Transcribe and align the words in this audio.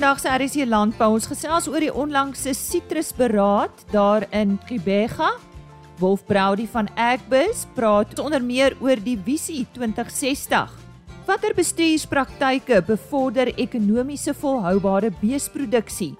vandag 0.00 0.20
se 0.20 0.30
RC 0.32 0.64
Landbou 0.64 1.12
ons 1.12 1.26
gesels 1.28 1.66
oor 1.68 1.84
die 1.84 1.92
onlangse 1.92 2.54
sitrusberaad 2.56 3.82
daar 3.92 4.24
in 4.32 4.54
Gqeberha. 4.64 5.34
Wolf 6.00 6.22
Browdy 6.24 6.64
van 6.72 6.88
Agbus 6.96 7.66
praat 7.76 8.16
onder 8.18 8.40
meer 8.40 8.72
oor 8.80 8.96
die 8.96 9.18
visie 9.26 9.66
2060. 9.74 10.72
Watter 11.28 11.52
bestuurspraktyke 11.52 12.80
bevorder 12.88 13.52
ekonomiese 13.60 14.32
volhoubare 14.32 15.12
beesproduksie? 15.20 16.14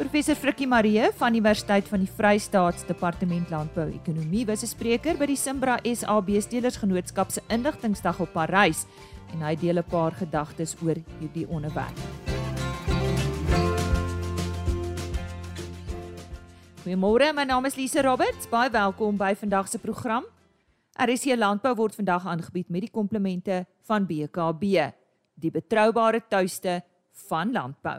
Professor 0.00 0.40
Frikkie 0.40 0.70
Marie 0.70 1.12
van 1.20 1.36
Universiteit 1.36 1.92
van 1.92 2.00
die 2.00 2.12
Vrystaat 2.16 2.88
Departement 2.88 3.52
Landbou 3.52 3.90
Ekonomie 4.00 4.46
was 4.46 4.64
'n 4.64 4.72
spreker 4.72 5.18
by 5.18 5.26
die 5.26 5.36
Simbra 5.36 5.76
SA 5.84 6.22
Beestelersgenootskap 6.22 7.30
se 7.30 7.42
inligtingsdag 7.50 8.18
op 8.20 8.32
Parys 8.32 8.86
en 9.34 9.44
hy 9.44 9.56
deel 9.56 9.76
'n 9.76 9.84
paar 9.84 10.12
gedagtes 10.12 10.74
oor 10.82 10.96
hierdie 11.20 11.46
onderwerp. 11.48 12.39
Goeiemôre, 16.80 17.34
my 17.36 17.44
naam 17.44 17.66
is 17.68 17.74
Lise 17.76 18.00
Roberts. 18.00 18.46
Baie 18.48 18.70
welkom 18.72 19.18
by 19.20 19.34
vandag 19.36 19.66
se 19.68 19.76
program. 19.78 20.24
RC 20.96 21.34
Landbou 21.36 21.74
word 21.76 21.92
vandag 21.92 22.24
aangebied 22.24 22.70
met 22.72 22.86
die 22.86 22.90
komplemente 22.90 23.66
van 23.84 24.06
BKB, 24.08 24.86
die 25.36 25.50
betroubare 25.52 26.22
tuiste 26.24 26.78
van 27.28 27.52
landbou. 27.52 27.98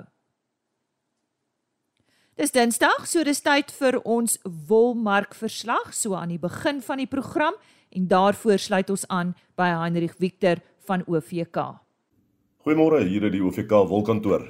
Dis 2.34 2.56
Dinsdag, 2.56 3.06
so 3.06 3.22
dis 3.22 3.44
tyd 3.46 3.70
vir 3.70 4.00
ons 4.02 4.40
wolmarkverslag 4.42 5.94
so 5.94 6.18
aan 6.18 6.34
die 6.34 6.42
begin 6.42 6.82
van 6.82 7.04
die 7.04 7.10
program 7.12 7.54
en 7.94 8.08
daarvoor 8.10 8.58
sluit 8.58 8.90
ons 8.90 9.06
aan 9.14 9.36
by 9.62 9.70
Heinrich 9.76 10.18
Victor 10.18 10.58
van 10.90 11.06
OVK. 11.06 11.78
Goeiemôre, 12.66 13.06
hier 13.06 13.30
is 13.30 13.36
die 13.38 13.46
OVK 13.46 13.86
wolkantoor. 13.94 14.50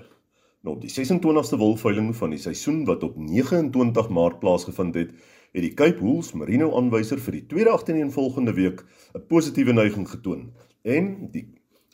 Nou, 0.62 0.76
die 0.78 0.92
26ste 0.94 1.58
wolveiling 1.58 2.12
van 2.14 2.36
die 2.36 2.40
seisoen 2.40 2.84
wat 2.86 3.02
op 3.04 3.16
29 3.18 4.10
Maart 4.14 4.38
plaasgevind 4.44 4.98
het, 5.00 5.16
het 5.58 5.64
die 5.66 5.74
Cape 5.74 5.98
Wools 5.98 6.36
Merino 6.38 6.68
aanwyser 6.78 7.18
vir 7.18 7.40
die 7.40 7.48
tweede 7.50 7.74
agtereenvolgende 7.74 8.54
week 8.54 8.84
'n 9.18 9.26
positiewe 9.28 9.74
neiging 9.74 10.06
getoon 10.10 10.52
en 10.86 11.32
die 11.34 11.48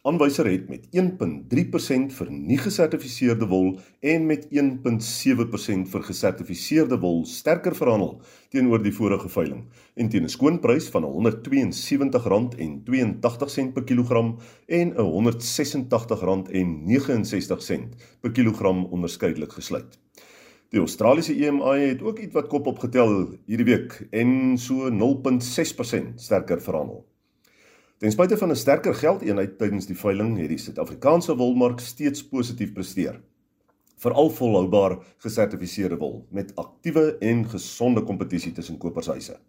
aanwyser 0.08 0.48
het 0.48 0.70
met 0.72 0.86
1.3% 0.96 2.14
vir 2.16 2.30
nie 2.32 2.56
gesertifiseerde 2.62 3.44
wol 3.52 3.74
en 4.00 4.26
met 4.30 4.46
1.7% 4.56 5.90
vir 5.92 6.04
gesertifiseerde 6.10 6.98
wol 7.02 7.26
sterker 7.28 7.76
verhandel 7.76 8.22
teenoor 8.54 8.84
die 8.84 8.94
vorige 8.96 9.30
veiling 9.34 9.64
en 9.96 10.10
teen 10.10 10.24
'n 10.24 10.30
skoonprys 10.36 10.90
van 10.94 11.04
R172.82 11.10 13.72
per 13.74 13.84
kilogram 13.84 14.38
en 14.68 14.94
R186.69 14.94 17.82
per 18.22 18.32
kilogram 18.32 18.86
onderskeidelik 18.86 19.52
gesluit. 19.52 20.00
Die 20.70 20.80
Australiese 20.80 21.34
EMI 21.34 21.80
het 21.80 22.02
ook 22.02 22.20
iets 22.20 22.34
wat 22.34 22.48
kop 22.48 22.68
opgetel 22.68 23.38
hierdie 23.46 23.66
week 23.66 24.08
en 24.12 24.58
so 24.58 24.92
0.6% 24.92 26.14
sterker 26.16 26.62
verhandel. 26.62 27.06
Ten 27.98 28.12
spyte 28.14 28.38
van 28.38 28.52
'n 28.52 28.56
sterker 28.56 28.94
geldeenheid 28.94 29.58
tydens 29.58 29.88
die 29.90 29.98
veiling 29.98 30.38
het 30.38 30.50
die 30.50 30.58
Suid-Afrikaanse 30.62 31.36
wolmark 31.36 31.80
steeds 31.80 32.28
positief 32.28 32.74
presteer. 32.74 33.22
Veral 33.96 34.30
volhoubaar 34.30 34.98
gesertifiseerde 35.18 35.98
wol 35.98 36.28
met 36.30 36.56
aktiewe 36.56 37.18
en 37.20 37.50
gesonde 37.50 38.04
kompetisie 38.04 38.52
tussen 38.52 38.78
kopershuise. 38.78 39.40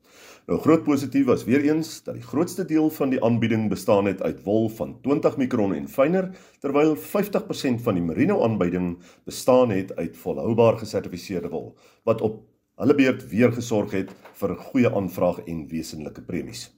Nou 0.46 0.60
groot 0.60 0.84
positief 0.84 1.26
was 1.26 1.44
weer 1.44 1.60
eens 1.60 2.02
dat 2.02 2.14
die 2.14 2.22
grootste 2.22 2.64
deel 2.64 2.90
van 2.90 3.10
die 3.10 3.24
aanbieding 3.24 3.68
bestaan 3.68 4.04
het 4.04 4.22
uit 4.22 4.42
wol 4.42 4.68
van 4.68 5.00
20 5.02 5.36
mikron 5.36 5.74
en 5.74 5.88
fyner, 5.88 6.30
terwyl 6.60 6.96
50% 6.96 7.82
van 7.82 7.94
die 7.94 8.02
merino 8.02 8.42
aanbieding 8.42 8.98
bestaan 9.24 9.70
het 9.70 9.96
uit 9.96 10.16
volhoubaar 10.16 10.78
gesertifiseerde 10.78 11.48
wol 11.48 11.76
wat 12.02 12.20
op 12.20 12.40
hulle 12.76 12.94
beurt 12.94 13.28
weer 13.28 13.52
gesorg 13.52 13.90
het 13.90 14.10
vir 14.32 14.56
goeie 14.56 14.94
aanvraag 14.94 15.44
en 15.44 15.68
wesenlike 15.68 16.22
premies. 16.22 16.77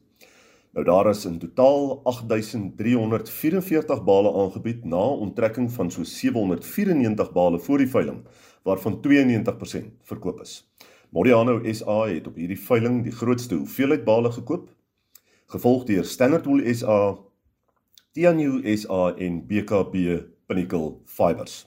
Nou 0.71 0.85
daar 0.87 1.09
is 1.11 1.25
in 1.27 1.39
totaal 1.39 2.01
8344 2.05 4.05
bale 4.05 4.31
aangebied 4.43 4.85
na 4.85 5.03
onttrekking 5.03 5.73
van 5.73 5.91
so 5.91 6.05
794 6.05 7.33
bale 7.33 7.59
voor 7.59 7.79
die 7.79 7.91
veiling 7.91 8.21
waarvan 8.63 9.01
92% 9.03 9.91
verkoop 10.03 10.41
is. 10.41 10.71
Modiano 11.11 11.59
SA 11.73 12.05
het 12.07 12.27
op 12.27 12.37
hierdie 12.39 12.61
veiling 12.61 13.03
die 13.03 13.13
grootste 13.13 13.55
hoeveelheid 13.55 14.05
bale 14.05 14.31
gekoop, 14.33 14.69
gevolg 15.51 15.89
deur 15.89 16.05
Standard 16.05 16.47
Wool 16.47 16.63
SA, 16.75 17.17
Tianyu 18.13 18.63
SA 18.77 19.17
en 19.19 19.43
BKB 19.47 20.23
Pinnacle 20.47 21.01
Fibers. 21.05 21.65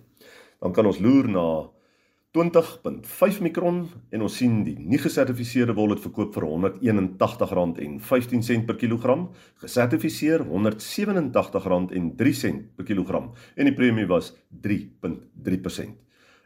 Dan 0.62 0.72
kan 0.74 0.86
ons 0.86 1.00
loer 1.02 1.28
na 1.30 1.70
20.5 2.34 3.38
mikron 3.46 3.86
en 4.10 4.22
ons 4.26 4.34
sien 4.40 4.66
die 4.66 4.74
nie 4.74 4.98
gesertifiseerde 4.98 5.70
wol 5.78 5.94
het 5.94 6.02
verkoop 6.02 6.34
vir 6.34 6.42
R181.15 6.48 8.66
per 8.66 8.74
kilogram, 8.80 9.30
gesertifiseer 9.62 10.42
R187.03 10.42 12.74
per 12.74 12.84
kilogram 12.90 13.30
en 13.54 13.64
die 13.70 13.78
premie 13.78 14.10
was 14.10 14.34
3.3%. 14.66 16.03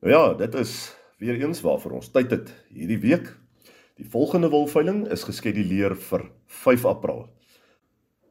Nou 0.00 0.14
ja, 0.14 0.34
dit 0.34 0.54
is 0.54 0.96
weer 1.18 1.40
eens 1.40 1.60
waarvoor 1.60 1.92
ons 1.92 2.10
tyd 2.10 2.30
het 2.30 2.64
hierdie 2.68 2.98
week. 2.98 3.38
Die 3.94 4.08
volgende 4.08 4.48
wolveiling 4.48 5.08
is 5.08 5.22
geskeduleer 5.22 5.96
vir 5.96 6.30
5 6.46 6.84
April. 6.84 7.28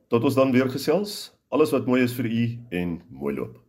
Tot 0.07 0.24
ons 0.24 0.36
dan 0.36 0.51
weer 0.51 0.69
gesels. 0.69 1.38
Alles 1.50 1.72
wat 1.72 1.86
mooi 1.86 2.04
is 2.04 2.13
vir 2.13 2.25
u 2.25 2.60
en 2.69 3.02
mooi 3.10 3.36
loop. 3.36 3.60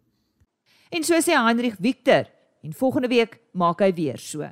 En 0.90 1.04
so 1.04 1.20
sê 1.20 1.36
Heinrich 1.36 1.76
Victor 1.80 2.24
en 2.62 2.72
volgende 2.72 3.08
week 3.08 3.40
maak 3.52 3.80
hy 3.80 3.92
weer 3.92 4.18
so. 4.18 4.48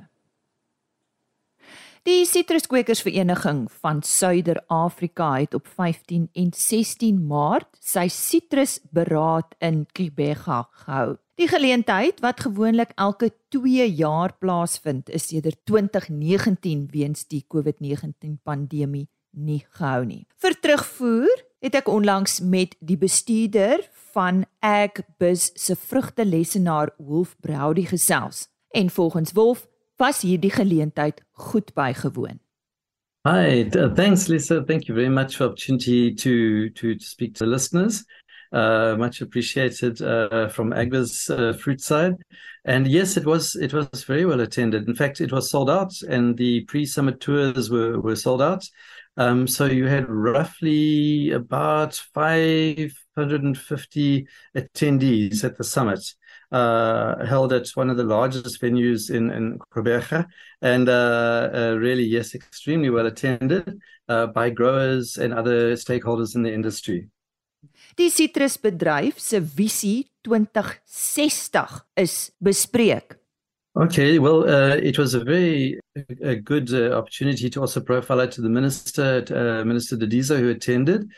Die 2.07 2.25
Sitruskwekersvereniging 2.25 3.65
van 3.81 4.01
Suider-Afrika 4.03 5.39
het 5.39 5.53
op 5.53 5.67
15 5.67 6.29
en 6.33 6.51
16 6.55 7.17
Maart 7.27 7.75
sy 7.83 8.05
sitrusberaad 8.07 9.57
in 9.59 9.81
Kibega 9.91 10.61
gehou. 10.71 11.17
Die 11.35 11.47
geleentheid 11.51 12.21
wat 12.23 12.39
gewoonlik 12.39 12.93
elke 12.95 13.33
2 13.51 13.89
jaar 13.99 14.31
plaasvind, 14.39 15.09
is 15.09 15.27
sedert 15.27 15.59
2019 15.65 16.87
weens 16.91 17.27
die 17.27 17.43
COVID-19 17.47 18.39
pandemie 18.43 19.07
nie 19.31 19.65
gehou 19.69 20.05
nie. 20.05 20.23
Vir 20.39 20.55
terugvoer 20.59 21.43
het 21.59 21.75
ek 21.75 21.91
onlangs 21.91 22.39
met 22.39 22.77
die 22.79 22.97
bestuurder 22.97 23.83
van 24.15 24.45
Agbus 24.63 25.51
se 25.59 25.75
vrugtelesenaar 25.75 26.95
Wolf 26.97 27.35
Browdy 27.43 27.83
gesels. 27.91 28.47
En 28.71 28.89
volgens 28.89 29.31
Wolf 29.33 29.67
was 29.99 30.21
hierdie 30.21 30.51
geleentheid 30.51 31.21
goed 31.31 31.73
bygewoon. 31.73 32.39
Hi, 33.27 33.69
thanks, 33.69 34.27
Lisa. 34.27 34.63
Thank 34.63 34.87
you 34.87 34.95
very 34.95 35.09
much 35.09 35.35
for 35.35 35.43
the 35.43 35.49
opportunity 35.49 36.15
to, 36.15 36.69
to, 36.69 36.95
to 36.95 37.05
speak 37.05 37.35
to 37.35 37.45
listeners. 37.45 38.05
Uh, 38.51 38.95
much 38.97 39.21
appreciated 39.21 40.01
uh, 40.01 40.47
from 40.47 40.71
Agba's 40.71 41.29
uh, 41.29 41.53
fruit 41.53 41.81
side. 41.81 42.15
And 42.65 42.87
yes, 42.87 43.15
it 43.17 43.25
was 43.25 43.55
it 43.55 43.73
was 43.73 44.03
very 44.05 44.25
well 44.25 44.39
attended. 44.39 44.87
In 44.87 44.95
fact, 44.95 45.21
it 45.21 45.31
was 45.31 45.51
sold 45.51 45.69
out, 45.69 45.93
and 46.09 46.35
the 46.35 46.61
pre-summit 46.61 47.19
tours 47.19 47.69
were 47.69 47.99
were 47.99 48.15
sold 48.15 48.41
out. 48.41 48.65
Um, 49.17 49.45
so 49.47 49.65
you 49.65 49.85
had 49.85 50.09
roughly 50.09 51.29
about 51.31 51.93
550 51.93 54.27
attendees 54.55 55.43
at 55.43 55.57
the 55.57 55.63
summit 55.63 56.15
uh, 56.51 57.25
held 57.25 57.53
at 57.53 57.69
one 57.75 57.89
of 57.89 57.97
the 57.97 58.03
largest 58.03 58.61
venues 58.61 59.09
in, 59.09 59.29
in 59.31 59.59
Gqeberha, 59.59 60.25
and 60.61 60.89
uh, 60.89 61.49
uh, 61.53 61.75
really, 61.79 62.03
yes, 62.03 62.35
extremely 62.35 62.89
well 62.89 63.05
attended 63.05 63.79
uh, 64.07 64.27
by 64.27 64.49
growers 64.49 65.17
and 65.17 65.33
other 65.33 65.73
stakeholders 65.73 66.35
in 66.35 66.43
the 66.43 66.53
industry. 66.53 67.09
Die 67.97 68.09
sitrusbedryf 68.09 69.19
se 69.19 69.39
visie 69.39 70.05
2060 70.23 71.59
is 71.97 72.31
bespreek. 72.39 73.19
Okay, 73.75 74.19
well, 74.19 74.43
uh, 74.43 74.75
it 74.75 74.97
was 74.97 75.13
a 75.13 75.23
very 75.23 75.79
a 76.21 76.35
good 76.35 76.73
uh, 76.73 76.97
opportunity 76.97 77.49
to 77.49 77.61
also 77.61 77.79
profile 77.79 78.19
it 78.21 78.31
to 78.31 78.41
the 78.41 78.49
minister, 78.49 79.23
uh, 79.29 79.63
Minister 79.63 79.95
Didiza, 79.95 80.39
who 80.39 80.49
attended, 80.49 81.09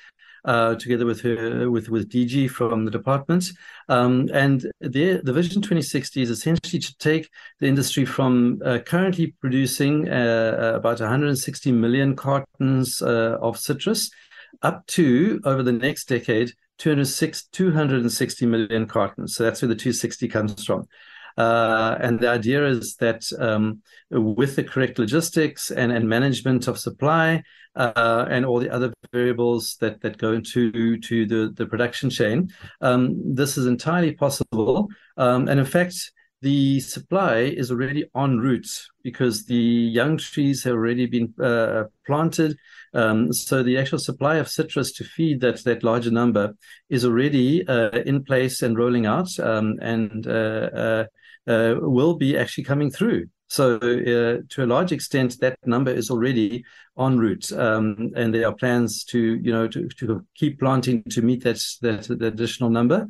uh, 0.46 0.76
together 0.76 1.06
with 1.06 1.22
her 1.22 1.70
with 1.70 1.90
with 1.90 2.10
DG 2.10 2.50
from 2.50 2.86
the 2.86 2.92
department. 2.92 3.52
Um, 3.90 4.30
and 4.34 4.62
the 4.80 5.22
the 5.24 5.34
Vision 5.34 5.62
2060 5.62 6.22
is 6.22 6.30
essentially 6.30 6.80
to 6.80 6.98
take 6.98 7.30
the 7.60 7.68
industry 7.68 8.06
from 8.06 8.62
uh, 8.66 8.80
currently 8.80 9.36
producing 9.40 10.10
uh, 10.10 10.58
uh 10.74 10.78
about 10.78 11.00
160 11.00 11.72
million 11.72 12.16
cartons 12.16 13.02
uh, 13.02 13.38
of 13.42 13.58
citrus 13.58 14.12
up 14.62 14.86
to 14.88 15.40
over 15.46 15.64
the 15.64 15.72
next 15.72 16.06
decade 16.08 16.54
206 16.78 17.44
260 17.52 18.46
million 18.48 18.88
cartons. 18.88 19.36
So 19.36 19.44
that's 19.44 19.62
where 19.62 19.70
the 19.70 19.76
260 19.76 20.28
comes 20.28 20.66
from. 20.66 20.88
Uh, 21.38 21.96
and 22.00 22.20
the 22.20 22.30
idea 22.30 22.66
is 22.68 22.96
that 22.96 23.24
um, 23.40 23.82
with 24.10 24.56
the 24.56 24.64
correct 24.64 25.00
logistics 25.00 25.72
and, 25.72 25.92
and 25.92 26.08
management 26.08 26.68
of 26.68 26.78
supply 26.78 27.44
uh, 27.76 28.26
and 28.30 28.46
all 28.46 28.60
the 28.60 28.70
other 28.70 28.94
variables 29.14 29.78
that, 29.80 30.02
that 30.02 30.18
go 30.18 30.34
into 30.34 30.98
to 30.98 31.26
the, 31.26 31.54
the 31.56 31.66
production 31.66 32.10
chain, 32.10 32.50
um, 32.82 33.36
this 33.36 33.58
is 33.58 33.66
entirely 33.66 34.14
possible. 34.14 34.88
Um, 35.18 35.48
and 35.48 35.60
in 35.60 35.66
fact, 35.66 36.12
the 36.42 36.80
supply 36.80 37.38
is 37.42 37.70
already 37.70 38.10
en 38.16 38.40
route 38.40 38.88
because 39.04 39.46
the 39.46 39.56
young 39.56 40.18
trees 40.18 40.64
have 40.64 40.74
already 40.74 41.06
been 41.06 41.34
uh, 41.40 41.84
planted. 42.08 42.58
Um, 42.94 43.32
so 43.32 43.62
the 43.62 43.78
actual 43.78 44.00
supply 44.00 44.38
of 44.38 44.50
citrus 44.50 44.92
to 44.94 45.04
feed 45.04 45.42
that 45.42 45.64
that 45.66 45.84
larger 45.84 46.10
number 46.10 46.56
is 46.90 47.06
already 47.06 47.66
uh, 47.68 47.92
in 47.92 48.24
place 48.24 48.64
and 48.64 48.76
rolling 48.76 49.06
out. 49.06 49.30
Um, 49.40 49.76
and 49.82 50.26
uh, 50.26 51.06
uh 51.48 51.76
will 51.80 52.16
be 52.16 52.38
actually 52.38 52.64
coming 52.64 52.92
through. 52.92 53.26
So, 53.52 53.76
uh, 53.76 54.48
to 54.48 54.64
a 54.64 54.66
large 54.66 54.94
extent, 54.94 55.38
that 55.42 55.58
number 55.66 55.92
is 55.92 56.10
already 56.10 56.64
en 56.98 57.20
route, 57.20 57.52
um, 57.52 58.14
and 58.16 58.34
there 58.34 58.48
are 58.48 58.56
plans 58.56 59.04
to, 59.06 59.20
you 59.20 59.52
know, 59.52 59.68
to, 59.68 59.90
to 59.90 60.26
keep 60.36 60.58
planting 60.58 61.04
to 61.10 61.22
meet 61.22 61.44
that 61.44 61.62
that, 61.82 62.04
that 62.04 62.22
additional 62.22 62.70
number. 62.70 63.08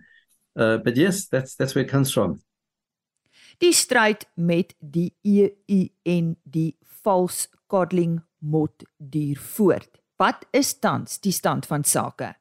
Uh, 0.55 0.77
but 0.77 0.97
yes, 0.97 1.27
that's 1.27 1.55
that's 1.55 1.75
where 1.75 1.83
it 1.83 1.91
comes 1.91 2.11
from. 2.11 2.41
Die 3.59 3.71
stryd 3.71 4.25
met 4.33 4.73
die 4.79 5.11
EU 5.21 5.85
en 6.03 6.35
die 6.43 6.73
vals 7.03 7.47
codling 7.69 8.21
mot 8.39 8.83
duur 8.97 9.37
voort. 9.37 10.01
Wat 10.17 10.45
is 10.51 10.73
tans 10.79 11.19
die 11.21 11.33
stand 11.33 11.69
van 11.69 11.83
sake? 11.83 12.33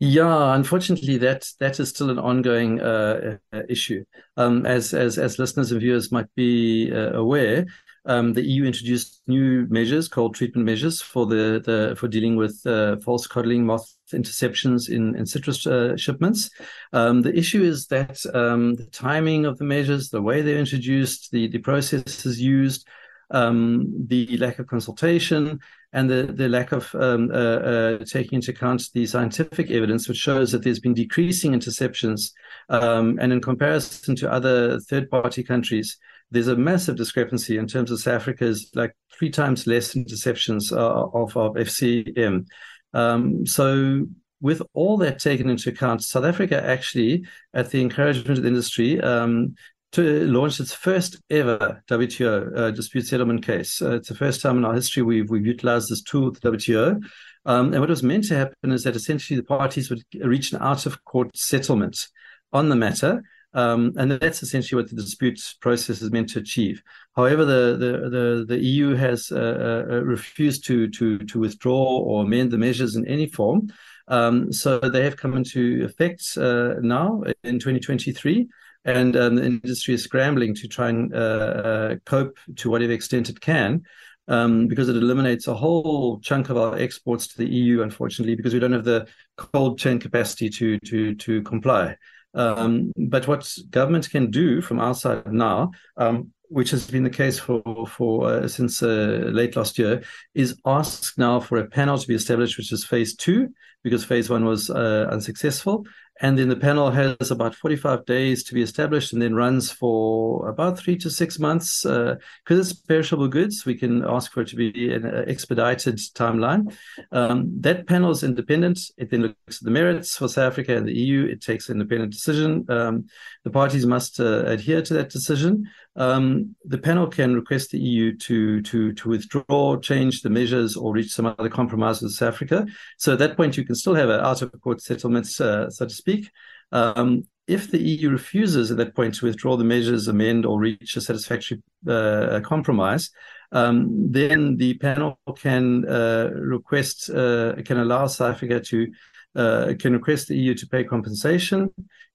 Yeah, 0.00 0.54
unfortunately, 0.54 1.18
that 1.18 1.50
that 1.58 1.80
is 1.80 1.88
still 1.88 2.10
an 2.10 2.20
ongoing 2.20 2.80
uh, 2.80 3.38
uh, 3.52 3.62
issue. 3.68 4.04
Um, 4.36 4.64
as 4.64 4.94
as 4.94 5.18
as 5.18 5.40
listeners 5.40 5.72
and 5.72 5.80
viewers 5.80 6.12
might 6.12 6.32
be 6.36 6.92
uh, 6.92 7.10
aware, 7.14 7.66
um, 8.04 8.32
the 8.32 8.44
EU 8.44 8.64
introduced 8.64 9.22
new 9.26 9.66
measures 9.68 10.06
called 10.06 10.36
treatment 10.36 10.64
measures 10.64 11.02
for 11.02 11.26
the, 11.26 11.60
the 11.64 11.96
for 11.96 12.06
dealing 12.06 12.36
with 12.36 12.64
uh, 12.64 12.96
false 12.98 13.26
codling 13.26 13.66
moth 13.66 13.92
interceptions 14.12 14.88
in 14.88 15.16
in 15.16 15.26
citrus 15.26 15.66
uh, 15.66 15.96
shipments. 15.96 16.48
Um, 16.92 17.22
the 17.22 17.36
issue 17.36 17.64
is 17.64 17.88
that 17.88 18.24
um, 18.34 18.76
the 18.76 18.86
timing 18.86 19.46
of 19.46 19.58
the 19.58 19.64
measures, 19.64 20.10
the 20.10 20.22
way 20.22 20.42
they're 20.42 20.60
introduced, 20.60 21.32
the 21.32 21.48
the 21.48 21.58
processes 21.58 22.40
used 22.40 22.86
um, 23.30 24.06
the 24.06 24.36
lack 24.38 24.58
of 24.58 24.66
consultation 24.66 25.60
and 25.92 26.10
the, 26.10 26.24
the 26.24 26.48
lack 26.48 26.72
of 26.72 26.94
um, 26.94 27.30
uh, 27.30 27.34
uh, 27.34 27.98
taking 28.04 28.36
into 28.36 28.50
account 28.50 28.82
the 28.92 29.06
scientific 29.06 29.70
evidence, 29.70 30.08
which 30.08 30.18
shows 30.18 30.52
that 30.52 30.62
there's 30.62 30.80
been 30.80 30.94
decreasing 30.94 31.52
interceptions. 31.52 32.32
Um, 32.68 33.18
and 33.20 33.32
in 33.32 33.40
comparison 33.40 34.14
to 34.16 34.30
other 34.30 34.80
third 34.80 35.10
party 35.10 35.42
countries, 35.42 35.96
there's 36.30 36.48
a 36.48 36.56
massive 36.56 36.96
discrepancy 36.96 37.56
in 37.56 37.66
terms 37.66 37.90
of 37.90 38.00
South 38.00 38.14
Africa's 38.14 38.70
like 38.74 38.94
three 39.18 39.30
times 39.30 39.66
less 39.66 39.94
interceptions 39.94 40.72
uh, 40.72 41.08
of, 41.18 41.36
of 41.36 41.54
FCM. 41.54 42.46
Um, 42.92 43.46
so 43.46 44.06
with 44.40 44.62
all 44.74 44.98
that 44.98 45.18
taken 45.18 45.48
into 45.48 45.70
account, 45.70 46.04
South 46.04 46.24
Africa 46.24 46.62
actually, 46.62 47.24
at 47.54 47.70
the 47.70 47.80
encouragement 47.80 48.38
of 48.38 48.42
the 48.42 48.48
industry, 48.48 49.00
um, 49.00 49.54
to 49.92 50.26
launch 50.26 50.60
its 50.60 50.72
first 50.72 51.20
ever 51.30 51.82
WTO 51.88 52.56
uh, 52.56 52.70
dispute 52.70 53.06
settlement 53.06 53.44
case. 53.44 53.80
Uh, 53.80 53.96
it's 53.96 54.08
the 54.08 54.14
first 54.14 54.42
time 54.42 54.58
in 54.58 54.64
our 54.64 54.74
history 54.74 55.02
we've, 55.02 55.30
we've 55.30 55.46
utilized 55.46 55.90
this 55.90 56.02
tool 56.02 56.26
with 56.30 56.40
the 56.40 56.50
WTO. 56.50 57.02
Um, 57.46 57.72
and 57.72 57.80
what 57.80 57.88
was 57.88 58.02
meant 58.02 58.24
to 58.24 58.36
happen 58.36 58.72
is 58.72 58.84
that 58.84 58.96
essentially 58.96 59.38
the 59.38 59.46
parties 59.46 59.88
would 59.88 60.02
reach 60.20 60.52
an 60.52 60.60
out 60.60 60.84
of 60.84 61.04
court 61.04 61.34
settlement 61.36 62.08
on 62.52 62.68
the 62.68 62.76
matter. 62.76 63.22
Um, 63.54 63.94
and 63.96 64.12
that's 64.12 64.42
essentially 64.42 64.80
what 64.80 64.90
the 64.90 64.96
dispute 64.96 65.40
process 65.60 66.02
is 66.02 66.10
meant 66.10 66.28
to 66.30 66.38
achieve. 66.38 66.82
However, 67.16 67.46
the 67.46 67.76
the 67.78 68.10
the, 68.10 68.44
the 68.46 68.58
EU 68.62 68.94
has 68.94 69.32
uh, 69.32 69.86
uh, 69.90 70.02
refused 70.02 70.66
to 70.66 70.88
to 70.88 71.18
to 71.18 71.40
withdraw 71.40 71.98
or 71.98 72.24
amend 72.24 72.50
the 72.50 72.58
measures 72.58 72.94
in 72.94 73.06
any 73.06 73.26
form. 73.26 73.72
Um, 74.06 74.52
so 74.52 74.78
they 74.78 75.02
have 75.02 75.16
come 75.16 75.34
into 75.34 75.82
effect 75.82 76.36
uh, 76.36 76.74
now 76.80 77.22
in 77.42 77.58
2023 77.58 78.48
and 78.84 79.16
um, 79.16 79.36
the 79.36 79.44
industry 79.44 79.94
is 79.94 80.04
scrambling 80.04 80.54
to 80.54 80.68
try 80.68 80.88
and 80.88 81.14
uh, 81.14 81.16
uh, 81.16 81.96
cope 82.06 82.38
to 82.56 82.70
whatever 82.70 82.92
extent 82.92 83.28
it 83.28 83.40
can. 83.40 83.82
Um, 84.28 84.66
because 84.68 84.90
it 84.90 84.96
eliminates 84.96 85.46
a 85.46 85.54
whole 85.54 86.20
chunk 86.20 86.50
of 86.50 86.58
our 86.58 86.76
exports 86.76 87.28
to 87.28 87.38
the 87.38 87.48
EU, 87.48 87.80
unfortunately, 87.80 88.34
because 88.34 88.52
we 88.52 88.60
don't 88.60 88.72
have 88.74 88.84
the 88.84 89.08
cold 89.38 89.78
chain 89.78 89.98
capacity 89.98 90.50
to 90.50 90.78
to 90.80 91.14
to 91.14 91.42
comply. 91.44 91.96
Um, 92.34 92.92
but 92.96 93.26
what 93.26 93.50
government 93.70 94.10
can 94.10 94.30
do 94.30 94.60
from 94.60 94.80
our 94.80 94.94
side 94.94 95.32
now, 95.32 95.70
um, 95.96 96.32
which 96.48 96.70
has 96.70 96.90
been 96.90 97.04
the 97.04 97.10
case 97.10 97.38
for 97.38 97.86
for 97.86 98.28
uh, 98.28 98.48
since 98.48 98.82
uh, 98.82 99.30
late 99.32 99.56
last 99.56 99.78
year, 99.78 100.02
is 100.34 100.60
ask 100.66 101.16
now 101.16 101.40
for 101.40 101.58
a 101.58 101.66
panel 101.66 101.98
to 101.98 102.06
be 102.06 102.14
established, 102.14 102.58
which 102.58 102.72
is 102.72 102.84
phase 102.84 103.16
two, 103.16 103.48
because 103.82 104.04
phase 104.04 104.28
one 104.28 104.44
was 104.44 104.70
uh, 104.70 105.08
unsuccessful, 105.10 105.86
and 106.20 106.38
then 106.38 106.48
the 106.48 106.56
panel 106.56 106.90
has 106.90 107.30
about 107.30 107.54
45 107.54 108.04
days 108.04 108.42
to 108.44 108.54
be 108.54 108.62
established 108.62 109.12
and 109.12 109.22
then 109.22 109.34
runs 109.34 109.70
for 109.70 110.48
about 110.48 110.78
three 110.78 110.96
to 110.98 111.10
six 111.10 111.38
months. 111.38 111.82
Because 111.82 112.18
uh, 112.50 112.60
it's 112.60 112.72
perishable 112.72 113.28
goods, 113.28 113.64
we 113.64 113.74
can 113.74 114.04
ask 114.04 114.32
for 114.32 114.40
it 114.40 114.48
to 114.48 114.56
be 114.56 114.92
an 114.92 115.06
expedited 115.28 115.96
timeline. 115.96 116.74
Um, 117.12 117.52
that 117.60 117.86
panel 117.86 118.10
is 118.10 118.24
independent. 118.24 118.80
It 118.96 119.10
then 119.10 119.22
looks 119.22 119.58
at 119.58 119.64
the 119.64 119.70
merits 119.70 120.16
for 120.16 120.28
South 120.28 120.52
Africa 120.52 120.76
and 120.76 120.88
the 120.88 120.94
EU. 120.94 121.26
It 121.26 121.40
takes 121.40 121.68
an 121.68 121.80
independent 121.80 122.12
decision. 122.12 122.66
Um, 122.68 123.06
the 123.44 123.50
parties 123.50 123.86
must 123.86 124.18
uh, 124.18 124.44
adhere 124.46 124.82
to 124.82 124.94
that 124.94 125.10
decision. 125.10 125.68
Um, 125.98 126.54
the 126.64 126.78
panel 126.78 127.08
can 127.08 127.34
request 127.34 127.72
the 127.72 127.78
EU 127.78 128.16
to, 128.18 128.62
to, 128.62 128.92
to 128.92 129.08
withdraw, 129.08 129.76
change 129.76 130.22
the 130.22 130.30
measures, 130.30 130.76
or 130.76 130.92
reach 130.92 131.12
some 131.12 131.26
other 131.26 131.48
compromise 131.48 132.00
with 132.00 132.12
South 132.12 132.34
Africa. 132.34 132.66
So 132.98 133.12
at 133.12 133.18
that 133.18 133.36
point, 133.36 133.56
you 133.56 133.64
can 133.64 133.74
still 133.74 133.96
have 133.96 134.08
an 134.08 134.20
out 134.20 134.40
of 134.40 134.52
court 134.62 134.80
settlement, 134.80 135.26
uh, 135.40 135.68
so 135.68 135.86
to 135.86 135.92
speak. 135.92 136.30
Um, 136.70 137.24
if 137.48 137.70
the 137.70 137.82
EU 137.82 138.10
refuses 138.10 138.70
at 138.70 138.76
that 138.76 138.94
point 138.94 139.14
to 139.14 139.26
withdraw 139.26 139.56
the 139.56 139.64
measures, 139.64 140.06
amend, 140.06 140.46
or 140.46 140.60
reach 140.60 140.96
a 140.96 141.00
satisfactory 141.00 141.62
uh, 141.88 142.40
compromise, 142.44 143.10
um, 143.50 144.12
then 144.12 144.56
the 144.56 144.74
panel 144.74 145.18
can 145.36 145.88
uh, 145.88 146.30
request, 146.32 147.10
uh, 147.10 147.54
can 147.64 147.78
allow 147.78 148.06
South 148.06 148.34
Africa 148.34 148.60
to, 148.60 148.86
uh, 149.34 149.72
can 149.78 149.94
request 149.94 150.28
the 150.28 150.36
EU 150.36 150.54
to 150.54 150.66
pay 150.68 150.84
compensation. 150.84 151.70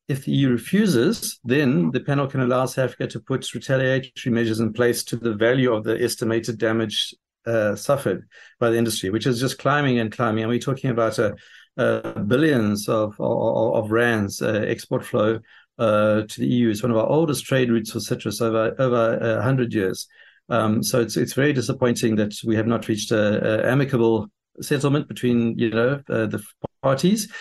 If 0.08 0.26
the 0.26 0.32
EU 0.34 0.50
refuses, 0.50 1.40
then 1.44 1.92
the 1.92 2.02
panel 2.02 2.28
can 2.28 2.42
allow 2.42 2.66
South 2.66 2.86
Africa 2.86 3.08
to 3.08 3.20
put 3.20 3.54
retaliatory 3.54 4.34
measures 4.34 4.60
in 4.60 4.74
place 4.74 5.04
to 5.06 5.16
the 5.16 5.34
value 5.34 5.74
of 5.74 5.86
the 5.86 6.02
estimated 6.04 6.58
damage 6.58 7.14
uh, 7.46 7.76
suffered 7.76 8.28
by 8.60 8.70
the 8.70 8.78
industry, 8.78 9.10
which 9.10 9.26
is 9.26 9.40
just 9.40 9.58
climbing 9.58 10.00
and 10.00 10.12
climbing. 10.12 10.44
And 10.44 10.50
we're 10.50 10.60
talking 10.60 10.90
about 10.90 11.20
a 11.20 11.36
uh, 11.78 12.20
billions 12.20 12.88
of, 12.88 13.16
of, 13.20 13.76
of 13.76 13.92
rands 13.92 14.42
uh, 14.42 14.66
export 14.68 15.06
flow 15.06 15.40
uh, 15.80 16.22
to 16.28 16.40
the 16.40 16.48
EU. 16.48 16.70
It's 16.70 16.84
one 16.84 16.92
of 16.92 16.98
our 16.98 17.08
oldest 17.08 17.46
trade 17.46 17.72
routes 17.72 17.92
for 17.92 18.00
citrus 18.00 18.42
over 18.42 18.76
over 18.78 19.42
hundred 19.42 19.74
years. 19.74 20.08
Um, 20.50 20.84
so 20.84 21.02
it's 21.02 21.18
it's 21.18 21.34
very 21.34 21.54
disappointing 21.54 22.16
that 22.18 22.36
we 22.46 22.56
have 22.56 22.68
not 22.68 22.88
reached 22.88 23.12
a, 23.12 23.64
a 23.66 23.72
amicable 23.72 24.28
settlement 24.62 25.08
between 25.08 25.58
you 25.58 25.72
know 25.72 26.02
uh, 26.10 26.28
the 26.28 26.44
parties. 26.82 27.32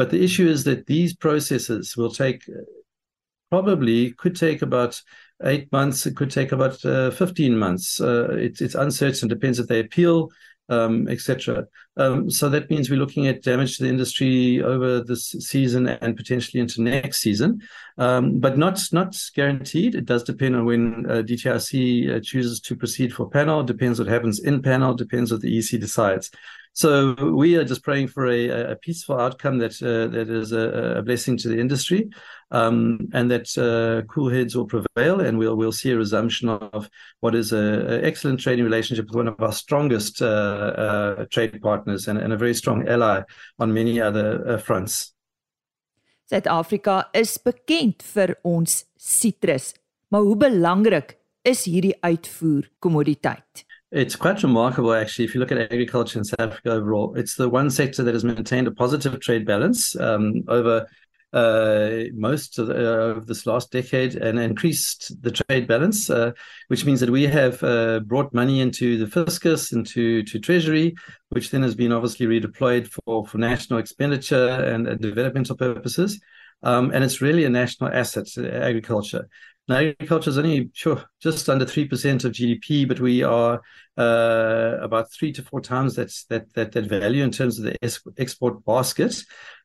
But 0.00 0.08
the 0.08 0.24
issue 0.24 0.48
is 0.48 0.64
that 0.64 0.86
these 0.86 1.14
processes 1.14 1.94
will 1.94 2.10
take 2.10 2.42
probably 3.50 4.12
could 4.12 4.34
take 4.34 4.62
about 4.62 4.98
eight 5.44 5.70
months. 5.72 6.06
It 6.06 6.16
could 6.16 6.30
take 6.30 6.52
about 6.52 6.82
uh, 6.86 7.10
15 7.10 7.58
months. 7.58 8.00
Uh, 8.00 8.28
it, 8.30 8.62
it's 8.62 8.74
uncertain. 8.74 9.28
Depends 9.28 9.58
if 9.58 9.66
they 9.66 9.80
appeal 9.80 10.30
um, 10.70 11.08
etc. 11.08 11.66
Um, 11.96 12.30
so 12.30 12.48
that 12.48 12.70
means 12.70 12.88
we're 12.88 12.98
looking 12.98 13.26
at 13.26 13.42
damage 13.42 13.76
to 13.76 13.82
the 13.82 13.88
industry 13.88 14.62
over 14.62 15.02
this 15.02 15.30
season 15.32 15.88
and 15.88 16.16
potentially 16.16 16.60
into 16.60 16.80
next 16.80 17.20
season, 17.20 17.60
um, 17.98 18.38
but 18.38 18.56
not 18.56 18.80
not 18.92 19.20
guaranteed. 19.34 19.96
It 19.96 20.06
does 20.06 20.22
depend 20.22 20.56
on 20.56 20.64
when 20.64 21.06
uh, 21.10 21.22
DTRC 21.22 22.16
uh, 22.16 22.20
chooses 22.22 22.60
to 22.60 22.76
proceed 22.76 23.12
for 23.12 23.28
panel. 23.28 23.64
Depends 23.64 23.98
what 23.98 24.08
happens 24.08 24.40
in 24.40 24.62
panel. 24.62 24.94
Depends 24.94 25.32
what 25.32 25.40
the 25.40 25.58
EC 25.58 25.80
decides. 25.80 26.30
So 26.72 27.14
we 27.34 27.56
are 27.56 27.64
just 27.64 27.82
praying 27.82 28.08
for 28.08 28.26
a, 28.26 28.72
a 28.72 28.76
peaceful 28.76 29.20
outcome 29.20 29.58
that 29.58 29.82
uh, 29.82 30.06
that 30.12 30.30
is 30.30 30.52
a, 30.52 30.98
a, 30.98 31.02
blessing 31.02 31.36
to 31.38 31.48
the 31.48 31.58
industry, 31.58 32.10
um, 32.52 33.08
and 33.12 33.30
that 33.30 33.50
uh, 33.58 34.06
cool 34.06 34.30
heads 34.30 34.56
will 34.56 34.66
prevail, 34.66 35.20
and 35.20 35.36
we'll 35.36 35.56
we'll 35.56 35.72
see 35.72 35.90
a 35.90 35.96
resumption 35.96 36.48
of 36.48 36.88
what 37.20 37.34
is 37.34 37.52
an 37.52 38.04
excellent 38.04 38.40
trading 38.40 38.64
relationship 38.64 39.06
with 39.06 39.16
one 39.16 39.28
of 39.28 39.40
our 39.40 39.52
strongest 39.52 40.22
uh, 40.22 40.26
uh, 40.26 41.24
trade 41.26 41.60
partners 41.60 42.06
and, 42.06 42.18
and, 42.18 42.32
a 42.32 42.36
very 42.36 42.54
strong 42.54 42.86
ally 42.88 43.22
on 43.58 43.74
many 43.74 44.00
other 44.00 44.48
uh, 44.48 44.56
fronts. 44.56 45.12
Suid-Afrika 46.30 47.08
is 47.12 47.36
bekend 47.38 48.04
vir 48.14 48.36
ons 48.46 48.84
sitrus, 48.96 49.74
maar 50.08 50.22
hoe 50.22 50.36
belangrik 50.38 51.16
is 51.42 51.66
hierdie 51.66 51.96
uitvoer 52.06 52.70
kommoditeit? 52.78 53.66
It's 53.92 54.14
quite 54.14 54.42
remarkable, 54.44 54.92
actually, 54.92 55.24
if 55.24 55.34
you 55.34 55.40
look 55.40 55.50
at 55.50 55.58
agriculture 55.72 56.18
in 56.20 56.24
South 56.24 56.38
Africa 56.38 56.70
overall. 56.70 57.16
It's 57.16 57.34
the 57.34 57.48
one 57.48 57.70
sector 57.70 58.04
that 58.04 58.14
has 58.14 58.22
maintained 58.22 58.68
a 58.68 58.70
positive 58.70 59.18
trade 59.20 59.44
balance 59.44 59.98
um, 59.98 60.44
over 60.46 60.86
uh, 61.32 62.04
most 62.14 62.58
of, 62.58 62.68
the, 62.68 63.16
uh, 63.16 63.20
this 63.20 63.46
last 63.46 63.72
decade 63.72 64.14
and 64.14 64.38
increased 64.38 65.20
the 65.22 65.30
trade 65.32 65.66
balance, 65.66 66.08
uh, 66.08 66.30
which 66.68 66.84
means 66.84 67.00
that 67.00 67.10
we 67.10 67.24
have 67.24 67.62
uh, 67.64 67.98
brought 68.00 68.32
money 68.32 68.60
into 68.60 68.96
the 68.96 69.06
fiscus, 69.08 69.72
into 69.72 70.22
to 70.22 70.38
treasury, 70.38 70.94
which 71.30 71.50
then 71.50 71.62
has 71.62 71.74
been 71.74 71.92
obviously 71.92 72.26
redeployed 72.26 72.88
for, 72.88 73.26
for 73.26 73.38
national 73.38 73.80
expenditure 73.80 74.48
and, 74.48 74.86
and 74.86 75.00
developmental 75.00 75.56
purposes. 75.56 76.20
Um, 76.62 76.90
and 76.92 77.02
it's 77.02 77.20
really 77.20 77.44
a 77.44 77.50
national 77.50 77.90
asset, 77.92 78.28
uh, 78.36 78.42
agriculture. 78.42 79.28
Agriculture 79.72 80.30
is 80.30 80.38
only 80.38 80.70
sure 80.72 81.04
just 81.20 81.48
under 81.48 81.66
three 81.66 81.86
percent 81.86 82.24
of 82.24 82.32
GDP, 82.32 82.88
but 82.88 83.00
we 83.00 83.22
are 83.22 83.60
uh, 83.96 84.78
about 84.80 85.12
three 85.12 85.32
to 85.32 85.42
four 85.42 85.60
times 85.60 85.94
that's 85.94 86.24
that 86.24 86.52
that 86.54 86.72
that 86.72 86.86
value 86.86 87.22
in 87.22 87.30
terms 87.30 87.58
of 87.58 87.64
the 87.64 87.76
es- 87.82 88.00
export 88.18 88.64
basket. 88.64 89.22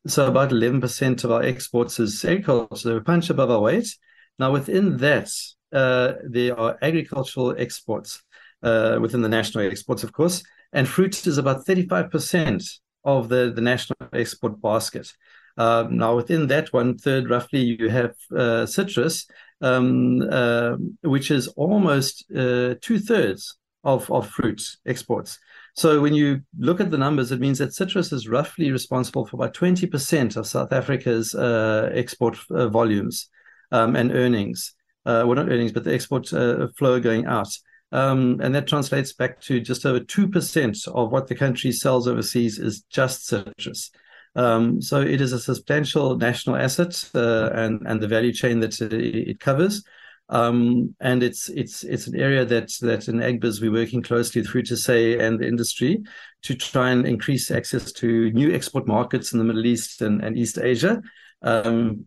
So 0.08 0.28
about 0.28 0.52
eleven 0.52 0.82
percent 0.82 1.24
of 1.24 1.32
our 1.32 1.44
exports 1.44 2.00
is 2.00 2.24
agriculture. 2.26 2.76
So 2.76 2.94
we're 2.94 3.02
punch 3.02 3.30
above 3.30 3.52
our 3.52 3.62
weight. 3.62 3.88
Now, 4.38 4.52
within 4.52 4.98
that, 4.98 5.30
uh, 5.72 6.14
there 6.30 6.60
are 6.60 6.78
agricultural 6.82 7.56
exports 7.58 8.22
uh, 8.64 8.98
within 9.02 9.22
the 9.22 9.30
national 9.30 9.66
exports, 9.66 10.04
of 10.04 10.12
course, 10.12 10.44
and 10.74 10.88
fruit 10.88 11.26
is 11.26 11.38
about 11.38 11.66
thirty-five 11.66 12.12
percent 12.12 12.64
of 13.04 13.30
the 13.30 13.52
the 13.56 13.62
national 13.62 13.98
export 14.14 14.62
basket. 14.62 15.12
Uh, 15.58 15.88
now, 15.90 16.16
within 16.16 16.48
that 16.48 16.74
one 16.74 16.98
third, 16.98 17.30
roughly, 17.30 17.62
you 17.62 17.88
have 17.88 18.14
uh, 18.36 18.66
citrus, 18.66 19.26
um, 19.62 20.22
uh, 20.30 20.76
which 21.02 21.32
is 21.32 21.48
almost 21.50 22.26
uh, 22.36 22.76
two 22.82 23.00
thirds 23.00 23.58
of, 23.84 24.10
of 24.12 24.30
fruit 24.30 24.62
exports. 24.86 25.40
So 25.76 26.02
when 26.02 26.14
you 26.14 26.42
look 26.58 26.80
at 26.80 26.90
the 26.90 26.98
numbers, 26.98 27.32
it 27.32 27.40
means 27.40 27.60
that 27.60 27.74
citrus 27.74 28.12
is 28.12 28.28
roughly 28.28 28.72
responsible 28.72 29.26
for 29.26 29.36
about 29.36 29.54
20% 29.54 30.38
of 30.38 30.48
South 30.48 30.72
Africa's 30.72 31.36
uh, 31.36 31.90
export 31.94 32.38
uh, 32.50 32.70
volumes 32.70 33.30
um, 33.72 33.96
and 33.96 34.12
earnings. 34.12 34.74
Uh, 35.06 35.24
well, 35.26 35.36
not 35.36 35.50
earnings, 35.50 35.72
but 35.72 35.84
the 35.84 35.94
export 35.94 36.32
uh, 36.34 36.68
flow 36.78 37.00
going 37.00 37.26
out. 37.26 37.50
Um, 37.92 38.40
and 38.42 38.56
that 38.56 38.68
translates 38.68 39.14
back 39.14 39.40
to 39.42 39.60
just 39.60 39.86
over 39.86 40.00
2% 40.00 40.88
of 40.88 41.12
what 41.12 41.28
the 41.28 41.36
country 41.36 41.72
sells 41.72 42.08
overseas 42.08 42.58
is 42.58 42.82
just 42.90 43.28
citrus. 43.28 43.92
Um, 44.36 44.82
so 44.82 45.02
it 45.02 45.22
is 45.22 45.32
a 45.32 45.40
substantial 45.40 46.18
national 46.18 46.58
asset 46.58 47.10
uh, 47.16 47.50
and 47.54 47.82
and 47.88 48.02
the 48.02 48.08
value 48.08 48.34
chain 48.34 48.60
that 48.60 48.80
it 48.82 49.40
covers. 49.40 49.84
Um, 50.28 50.96
and 51.00 51.22
it's 51.22 51.50
it's 51.50 51.84
it's 51.84 52.08
an 52.08 52.20
area 52.20 52.46
that 52.46 52.72
that 52.82 53.08
in 53.08 53.18
Agbiz 53.18 53.62
we're 53.62 53.72
working 53.72 54.02
closely 54.02 54.44
through 54.44 54.64
Fruit2Say 54.64 55.20
and 55.20 55.40
the 55.40 55.48
industry 55.48 56.02
to 56.44 56.56
try 56.56 56.90
and 56.90 57.08
increase 57.08 57.52
access 57.52 57.92
to 57.94 58.32
new 58.32 58.54
export 58.54 58.88
markets 58.88 59.34
in 59.34 59.40
the 59.40 59.46
Middle 59.46 59.66
East 59.66 60.02
and, 60.02 60.24
and 60.24 60.36
East 60.36 60.58
Asia. 60.58 61.02
Um, 61.42 62.06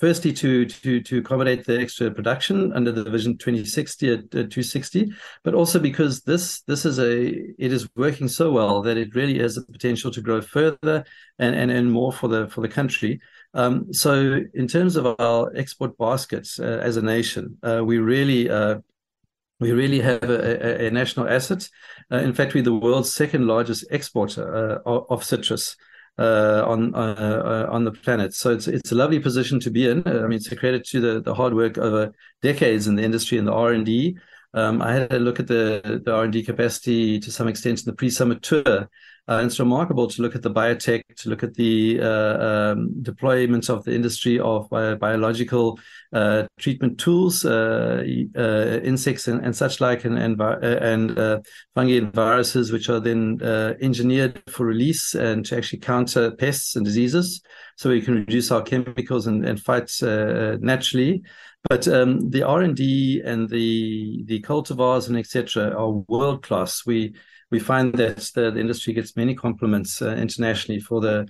firstly 0.00 0.32
to 0.32 0.64
to 0.64 1.00
to 1.02 1.18
accommodate 1.18 1.64
the 1.64 1.78
extra 1.78 2.10
production 2.10 2.72
under 2.72 2.90
the 2.90 3.08
Vision 3.08 3.36
2060 3.36 4.12
at, 4.12 4.18
at 4.18 4.30
260, 4.30 5.12
but 5.44 5.54
also 5.54 5.78
because 5.78 6.22
this 6.22 6.62
this 6.62 6.84
is 6.84 6.98
a 6.98 7.28
it 7.58 7.72
is 7.72 7.88
working 7.94 8.26
so 8.26 8.50
well 8.50 8.80
that 8.82 8.96
it 8.96 9.14
really 9.14 9.38
has 9.38 9.54
the 9.54 9.72
potential 9.72 10.10
to 10.10 10.22
grow 10.22 10.40
further 10.40 11.04
and 11.38 11.70
and, 11.70 11.92
more 11.92 12.12
for 12.12 12.28
the 12.28 12.48
for 12.48 12.62
the 12.62 12.68
country. 12.68 13.20
Um, 13.52 13.92
so 13.92 14.40
in 14.54 14.66
terms 14.66 14.96
of 14.96 15.06
our 15.20 15.52
export 15.54 15.96
baskets 15.98 16.58
uh, 16.58 16.80
as 16.82 16.96
a 16.96 17.02
nation, 17.02 17.58
uh, 17.62 17.82
we 17.84 17.98
really 17.98 18.48
uh, 18.48 18.78
we 19.58 19.72
really 19.72 20.00
have 20.00 20.24
a, 20.24 20.84
a, 20.84 20.86
a 20.86 20.90
national 20.90 21.28
asset. 21.28 21.68
Uh, 22.10 22.16
in 22.16 22.32
fact, 22.32 22.54
we're 22.54 22.62
the 22.62 22.74
world's 22.74 23.12
second 23.12 23.46
largest 23.46 23.84
exporter 23.90 24.80
uh, 24.86 25.04
of 25.10 25.22
citrus 25.24 25.76
uh, 26.18 26.64
on 26.66 26.94
uh, 26.94 27.66
uh, 27.68 27.72
on 27.72 27.84
the 27.84 27.92
planet. 27.92 28.34
So 28.34 28.50
it's 28.50 28.68
it's 28.68 28.92
a 28.92 28.94
lovely 28.94 29.20
position 29.20 29.60
to 29.60 29.70
be 29.70 29.88
in. 29.88 30.06
I 30.06 30.22
mean, 30.22 30.34
it's 30.34 30.52
a 30.52 30.56
credit 30.56 30.86
to 30.88 31.00
the 31.00 31.20
the 31.20 31.34
hard 31.34 31.54
work 31.54 31.78
over 31.78 32.12
decades 32.42 32.86
in 32.86 32.96
the 32.96 33.02
industry 33.02 33.38
and 33.38 33.46
the 33.46 33.52
R 33.52 33.72
and 33.72 33.86
D. 33.86 34.16
Um, 34.52 34.82
I 34.82 34.92
had 34.92 35.12
a 35.12 35.18
look 35.18 35.40
at 35.40 35.46
the 35.46 36.02
the 36.04 36.12
R 36.12 36.24
and 36.24 36.32
D 36.32 36.42
capacity 36.42 37.20
to 37.20 37.30
some 37.30 37.48
extent 37.48 37.80
in 37.80 37.84
the 37.86 37.94
pre-summit 37.94 38.42
tour, 38.42 38.88
uh, 39.30 39.42
it's 39.44 39.60
remarkable 39.60 40.08
to 40.08 40.22
look 40.22 40.34
at 40.34 40.42
the 40.42 40.50
biotech, 40.50 41.02
to 41.16 41.28
look 41.28 41.44
at 41.44 41.54
the 41.54 42.00
uh, 42.02 42.72
um, 42.72 43.00
deployment 43.00 43.70
of 43.70 43.84
the 43.84 43.94
industry 43.94 44.40
of 44.40 44.68
bio- 44.70 44.96
biological 44.96 45.78
uh, 46.12 46.44
treatment 46.58 46.98
tools, 46.98 47.44
uh, 47.44 48.02
uh, 48.36 48.80
insects 48.82 49.28
and, 49.28 49.44
and, 49.44 49.54
such 49.54 49.80
like, 49.80 50.04
and 50.04 50.18
and, 50.18 50.40
uh, 50.40 50.56
and 50.60 51.44
fungi 51.76 51.98
and 51.98 52.12
viruses, 52.12 52.72
which 52.72 52.88
are 52.88 52.98
then 52.98 53.40
engineered 53.80 54.42
for 54.48 54.66
release 54.66 55.14
and 55.14 55.46
to 55.46 55.56
actually 55.56 55.78
counter 55.78 56.32
pests 56.32 56.74
and 56.74 56.84
diseases, 56.84 57.40
so 57.76 57.88
we 57.88 58.02
can 58.02 58.14
reduce 58.14 58.50
our 58.50 58.62
chemicals 58.62 59.28
and, 59.28 59.44
and 59.44 59.60
fight 59.60 59.92
naturally. 60.60 61.22
But 61.68 61.86
um, 61.86 62.30
the 62.30 62.42
R 62.42 62.62
and 62.62 62.74
D 62.74 63.22
and 63.24 63.48
the 63.48 64.24
the 64.24 64.40
cultivars 64.40 65.08
and 65.08 65.16
etc. 65.16 65.70
are 65.76 65.90
world 66.08 66.42
class. 66.42 66.84
We 66.86 67.14
we 67.50 67.58
find 67.58 67.94
that 67.94 68.18
the, 68.34 68.50
the 68.50 68.60
industry 68.60 68.92
gets 68.92 69.16
many 69.16 69.34
compliments 69.34 70.00
uh, 70.02 70.10
internationally 70.10 70.80
for 70.80 71.00
the 71.00 71.26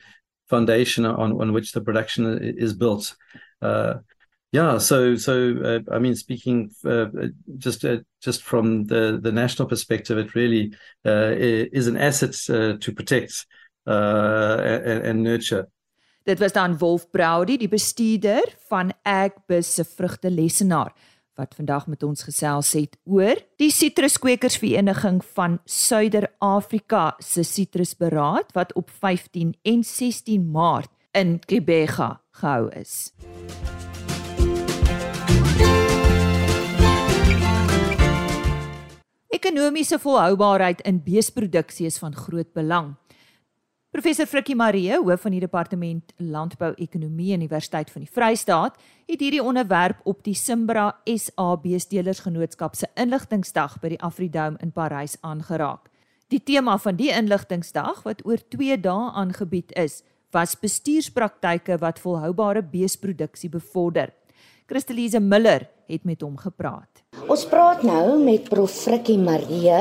foundation 0.48 1.06
on, 1.06 1.40
on 1.40 1.52
which 1.52 1.72
the 1.72 1.80
production 1.80 2.38
is 2.42 2.74
built. 2.74 3.16
Uh, 3.62 3.94
yeah, 4.52 4.78
so 4.78 5.14
so 5.14 5.54
uh, 5.64 5.94
I 5.94 6.00
mean, 6.00 6.16
speaking 6.16 6.72
uh, 6.84 7.06
just 7.56 7.84
uh, 7.84 7.98
just 8.20 8.42
from 8.42 8.84
the 8.86 9.20
the 9.22 9.30
national 9.30 9.68
perspective, 9.68 10.18
it 10.18 10.34
really 10.34 10.74
uh, 11.06 11.30
is 11.72 11.86
an 11.86 11.96
asset 11.96 12.32
to 12.80 12.92
protect 12.92 13.46
and, 13.86 15.04
and 15.06 15.22
nurture. 15.22 15.66
Dit 16.24 16.38
was 16.38 16.52
dan 16.52 16.78
Wolf 16.78 17.10
Browdy, 17.10 17.56
die 17.56 17.68
bestuurder 17.68 18.44
van 18.68 18.92
Agbus 19.02 19.74
se 19.74 19.84
vrugtelesenaar 19.84 20.92
wat 21.40 21.56
vandag 21.56 21.86
met 21.88 22.02
ons 22.04 22.24
gesels 22.26 22.72
het 22.76 22.96
oor 23.08 23.38
die 23.60 23.70
sitruskwekersvereniging 23.72 25.22
van 25.34 25.58
Suider-Afrika 25.64 27.14
se 27.24 27.44
sitrusberaad 27.46 28.52
wat 28.56 28.74
op 28.76 28.90
15 29.00 29.54
en 29.62 29.84
16 29.84 30.44
Maart 30.52 30.92
in 31.16 31.38
Kebega 31.40 32.20
gehou 32.36 32.68
is. 32.76 33.12
Ekonomiese 39.30 39.98
volhoubaarheid 39.98 40.82
in 40.84 41.00
beesproduksie 41.02 41.86
is 41.88 41.98
van 41.98 42.14
groot 42.14 42.52
belang. 42.52 42.92
Professor 43.90 44.22
Frikkie 44.26 44.54
Marie, 44.54 44.92
hoof 44.94 45.24
van 45.24 45.34
die 45.34 45.40
departement 45.42 46.12
Landbou-ekonomie 46.22 47.32
Universiteit 47.34 47.88
van 47.90 48.04
die 48.04 48.10
Vrystaat, 48.14 48.76
het 49.10 49.18
hierdie 49.18 49.42
onderwerp 49.42 50.04
op 50.06 50.20
die 50.22 50.36
Simbra 50.38 50.92
SA 51.10 51.56
Beestelersgenootskap 51.58 52.78
se 52.78 52.86
inligtingsdag 52.94 53.80
by 53.82 53.90
die 53.90 53.98
Afridome 54.06 54.62
in 54.62 54.70
Parys 54.70 55.16
aangeraak. 55.26 55.90
Die 56.30 56.38
tema 56.38 56.76
van 56.78 57.00
die 57.02 57.10
inligtingsdag 57.10 58.04
wat 58.06 58.22
oor 58.22 58.38
2 58.54 58.78
dae 58.78 59.10
aangebied 59.24 59.74
is, 59.74 60.04
was 60.30 60.54
bestuurspraktyke 60.54 61.80
wat 61.82 61.98
volhoubare 61.98 62.62
beesproduksie 62.62 63.50
bevorder. 63.50 64.14
Christelise 64.70 65.18
Miller 65.18 65.66
het 65.90 66.06
met 66.08 66.22
hom 66.22 66.36
gepraat. 66.40 67.02
Ons 67.30 67.44
praat 67.50 67.82
nou 67.86 68.18
met 68.22 68.48
Prof 68.50 68.72
Frikkie 68.72 69.18
Marie, 69.18 69.74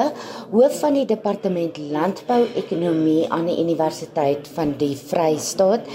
hoof 0.52 0.80
van 0.82 0.98
die 0.98 1.06
departement 1.10 1.78
Landbou 1.92 2.42
Ekonomie 2.60 3.30
aan 3.30 3.48
die 3.50 3.60
Universiteit 3.62 4.50
van 4.56 4.76
die 4.82 4.96
Vrystaat 4.98 5.88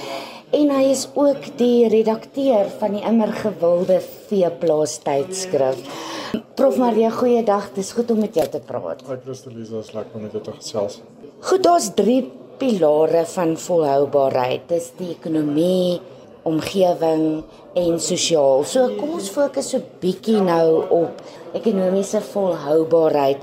en 0.54 0.71
hy 0.71 0.85
is 0.92 1.09
ook 1.18 1.49
die 1.59 1.88
redakteur 1.90 2.71
van 2.78 2.94
die 2.94 3.02
immer 3.06 3.33
gewilde 3.35 3.99
veeplaas 4.28 5.00
tydskrif. 5.02 5.83
Prof 6.54 6.78
Marie, 6.78 7.11
goeiedag. 7.11 7.73
Dis 7.75 7.90
goed 7.94 8.11
om 8.14 8.23
met 8.23 8.37
jou 8.38 8.47
te 8.50 8.61
praat. 8.62 9.02
Hi 9.09 9.18
Christelisa, 9.25 9.83
is 9.83 9.92
lekker 9.94 10.18
om 10.18 10.26
met 10.26 10.35
jou 10.37 10.42
te 10.47 10.54
gesels. 10.54 11.00
Goed, 11.44 11.62
daar's 11.66 11.90
3 11.99 12.21
pilare 12.59 13.25
van 13.35 13.56
volhoubaarheid. 13.59 14.68
Dis 14.71 14.92
die 14.99 15.11
ekonomie, 15.16 16.00
omgewing 16.48 17.42
en 17.74 17.98
sosiaal. 18.00 18.64
So 18.68 18.92
kom 18.98 19.16
ons 19.18 19.30
fokus 19.32 19.72
so 19.74 19.82
bietjie 20.02 20.40
nou 20.44 20.84
op 20.94 21.24
ekonomiese 21.56 22.20
volhoubaarheid. 22.32 23.42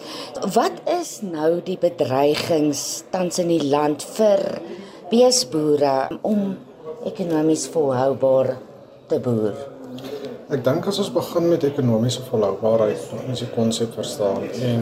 Wat 0.55 0.81
is 1.00 1.17
nou 1.25 1.60
die 1.65 1.79
bedreigings 1.81 3.03
tans 3.13 3.41
in 3.43 3.51
die 3.53 3.63
land 3.65 4.05
vir 4.17 4.46
beesboere 5.12 6.22
om 6.22 6.55
ekonomies 7.08 7.67
volhoubaar 7.74 8.55
te 9.12 9.20
boer? 9.24 9.71
Ek 10.51 10.65
dink 10.65 10.84
as 10.89 10.98
ons 11.00 11.10
begin 11.15 11.46
met 11.48 11.63
ekonomiese 11.63 12.25
volhoubaarheid, 12.27 13.03
moet 13.15 13.27
ons 13.31 13.39
die 13.39 13.46
konsep 13.53 13.93
verstaan. 13.96 14.41
En 14.67 14.81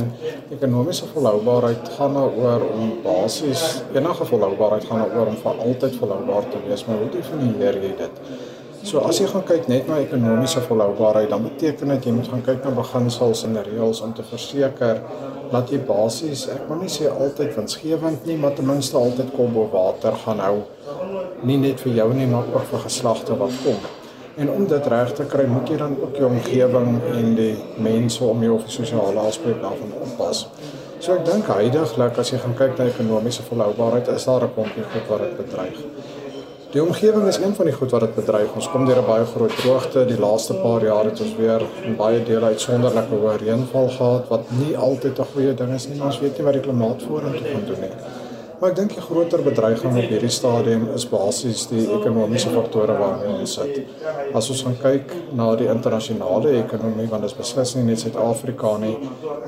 ekonomiese 0.55 1.05
volhoubaarheid 1.11 1.91
gaan 1.93 2.15
daaroor 2.17 2.65
om 2.73 2.95
basies 3.03 3.65
enige 3.93 4.25
volhoubaarheid 4.31 4.88
gaan 4.89 5.03
daaroor 5.03 5.29
om 5.29 5.38
vir 5.43 5.59
altyd 5.67 5.99
volhoubaar 5.99 6.47
te 6.49 6.61
wees, 6.63 6.85
maar 6.88 6.97
hoe 7.03 7.11
definieer 7.13 7.77
jy 7.83 7.91
dit? 7.99 8.17
So 8.81 9.03
as 9.11 9.19
jy 9.21 9.27
gaan 9.29 9.45
kyk 9.45 9.69
net 9.69 9.85
na 9.91 9.99
ekonomiese 10.01 10.65
volhoubaarheid, 10.65 11.29
dan 11.29 11.45
beteken 11.45 11.93
dit 11.93 12.09
jy 12.09 12.15
moet 12.17 12.33
gaan 12.33 12.43
kyk 12.49 12.65
na 12.65 12.73
beginsels 12.81 13.45
en 13.45 13.61
reëls 13.69 14.01
om 14.09 14.17
te 14.17 14.25
verseker 14.25 15.05
dat 15.53 15.69
jy 15.69 15.83
basies, 15.85 16.47
ek 16.49 16.65
wil 16.71 16.81
nie 16.81 16.89
sê 16.89 17.13
altyd 17.13 17.53
winsgewend 17.61 18.25
nie, 18.25 18.41
maar 18.41 18.57
ten 18.57 18.65
minste 18.73 18.97
altyd 18.97 19.29
kom 19.38 19.53
bo 19.53 19.69
water 19.69 20.17
gaan 20.25 20.41
hou. 20.47 20.57
Nie 21.45 21.61
net 21.61 21.85
vir 21.85 22.01
jou 22.01 22.11
nie, 22.17 22.25
maar 22.33 22.49
ook 22.55 22.69
vir 22.73 22.88
geslagte 22.89 23.38
wat 23.38 23.53
kom. 23.61 23.98
En 24.39 24.51
om 24.51 24.67
dit 24.67 24.86
reg 24.88 25.10
te 25.13 25.25
kry, 25.27 25.46
moet 25.51 25.67
jy 25.67 25.77
dan 25.77 25.98
ook 26.00 26.15
jou 26.15 26.29
omgewing 26.31 26.93
en 27.12 27.34
die 27.36 27.55
mense 27.84 28.24
om 28.24 28.43
jou 28.43 28.60
sosiale 28.72 29.25
aspek 29.27 29.60
daarvan 29.60 29.91
oppas. 30.05 30.46
So 31.00 31.15
ek 31.15 31.25
dink 31.27 31.48
heidaglik 31.51 32.19
as 32.19 32.31
jy 32.31 32.39
gaan 32.43 32.55
kyk 32.60 32.77
na 32.79 32.88
ekonomiese 32.88 33.43
volhoubaarheid, 33.50 34.08
is 34.15 34.27
daar 34.29 34.43
'n 34.48 34.53
klompie 34.55 34.86
goed 34.93 35.08
wat 35.12 35.19
dit 35.25 35.38
bedreig. 35.38 35.77
Die 36.72 36.81
omgewing 36.84 37.27
is 37.27 37.38
een 37.41 37.55
van 37.55 37.65
die 37.65 37.74
goed 37.74 37.91
wat 37.91 38.01
dit 38.01 38.15
bedreig. 38.15 38.55
Ons 38.55 38.69
kom 38.69 38.86
deur 38.86 39.01
'n 39.01 39.05
baie 39.05 39.25
groot 39.25 39.55
droogte. 39.58 40.05
Die 40.05 40.19
laaste 40.19 40.53
paar 40.53 40.84
jaar 40.84 41.05
het 41.05 41.22
ons 41.22 41.36
weer 41.36 41.62
in 41.84 41.96
baie 41.96 42.24
dele 42.24 42.46
uitsonderlike 42.46 43.15
hoë 43.15 43.38
reënval 43.41 43.89
gehad 43.89 44.27
wat 44.29 44.51
nie 44.51 44.77
altyd 44.77 45.19
'n 45.19 45.31
goeie 45.34 45.53
ding 45.53 45.74
is 45.74 45.88
nie. 45.88 46.01
Ons 46.01 46.19
weet 46.19 46.38
nie 46.38 46.46
wat 46.46 46.53
die 46.53 46.62
klimaat 46.62 47.01
vorentoe 47.03 47.48
gaan 47.53 47.65
doen 47.65 47.79
nie. 47.81 47.91
Maar 48.59 48.73
ek 48.73 48.75
dink 48.75 48.91
die 48.91 49.03
groter 49.03 49.39
bedreiging 49.39 49.93
op 49.95 50.09
hierdie 50.11 50.31
stadium 50.35 50.81
is 50.91 51.05
basies 51.07 51.61
die 51.71 51.85
ekonomiese 51.95 52.49
faktore 52.51 52.97
waarmee 52.97 53.37
ons 53.37 53.53
sit. 53.55 53.77
As 54.35 54.49
ons 54.51 54.65
gaan 54.65 54.75
kyk 54.81 55.13
na 55.39 55.45
die 55.55 55.69
internasionale 55.71 56.57
ekonomie, 56.59 57.05
want 57.07 57.23
dit 57.23 57.31
is 57.31 57.37
beslis 57.37 57.71
nie 57.77 57.85
net 57.87 58.03
Suid-Afrika 58.03 58.73
nie, 58.81 58.97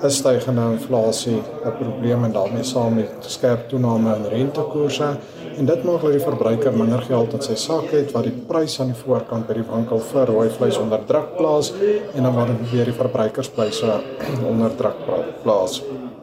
is 0.07 0.21
stygende 0.21 0.69
inflasie 0.77 1.41
'n 1.41 1.73
probleem 1.81 2.23
en 2.23 2.35
daarmee 2.37 2.63
saam 2.63 2.95
met 2.95 3.27
skerp 3.27 3.67
toename 3.69 4.15
in 4.15 4.29
rentekoerse 4.35 5.09
en 5.57 5.65
dit 5.65 5.83
maak 5.83 6.01
dat 6.01 6.11
die 6.11 6.23
verbruiker 6.23 6.71
minder 6.71 7.01
geld 7.01 7.33
in 7.33 7.41
sy 7.41 7.55
sak 7.55 7.91
het 7.91 8.13
wat 8.15 8.23
die 8.23 8.37
prys 8.47 8.79
aan 8.79 8.93
die 8.93 9.01
voorkant 9.03 9.47
by 9.47 9.53
die 9.59 9.67
winkel 9.73 9.99
vir 9.99 10.25
rooi 10.25 10.49
vleis 10.49 10.77
onder 10.77 11.03
druk 11.07 11.35
plaas 11.37 11.73
en 12.15 12.23
dan 12.23 12.33
word 12.33 12.47
dit 12.47 12.71
weer 12.71 12.85
die 12.85 12.99
verbruikerspryse 13.01 13.99
onder 14.51 14.71
druk 14.77 15.03
plaas. 15.43 15.81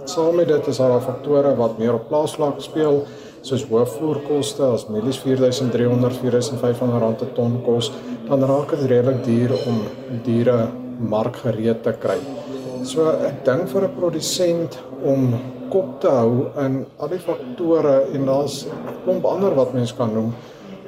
Saam 0.08 0.38
met 0.40 0.48
dit 0.48 0.66
is 0.66 0.78
daar 0.80 1.02
faktore 1.04 1.50
wat 1.58 1.74
meer 1.76 1.98
op 1.98 2.06
plaasvlak 2.08 2.62
speel, 2.64 3.02
soos 3.44 3.66
hoë 3.68 3.82
voerkoste, 3.92 4.64
as 4.64 4.86
mielies 4.88 5.18
4300 5.20 6.16
4500 6.22 7.02
rand 7.02 7.20
per 7.20 7.34
ton 7.36 7.58
kos, 7.66 7.90
dan 8.30 8.46
raak 8.48 8.72
dit 8.72 8.86
redelik 8.88 9.20
duur 9.26 9.52
om 9.68 9.82
diere 10.24 10.56
markgereed 11.12 11.82
te 11.84 11.92
kry. 12.00 12.16
So 12.88 13.10
ek 13.12 13.44
dink 13.44 13.68
vir 13.68 13.84
'n 13.84 13.96
produsent 14.00 14.78
om 15.04 15.34
kop 15.68 16.00
te 16.00 16.08
hou 16.08 16.48
in 16.64 16.86
al 16.98 17.08
die 17.08 17.24
faktore 17.28 18.08
en 18.14 18.24
daar's 18.24 18.64
'n 18.64 19.02
klomp 19.04 19.24
ander 19.26 19.54
wat 19.54 19.74
mens 19.74 19.92
kan 19.92 20.14
noem 20.14 20.32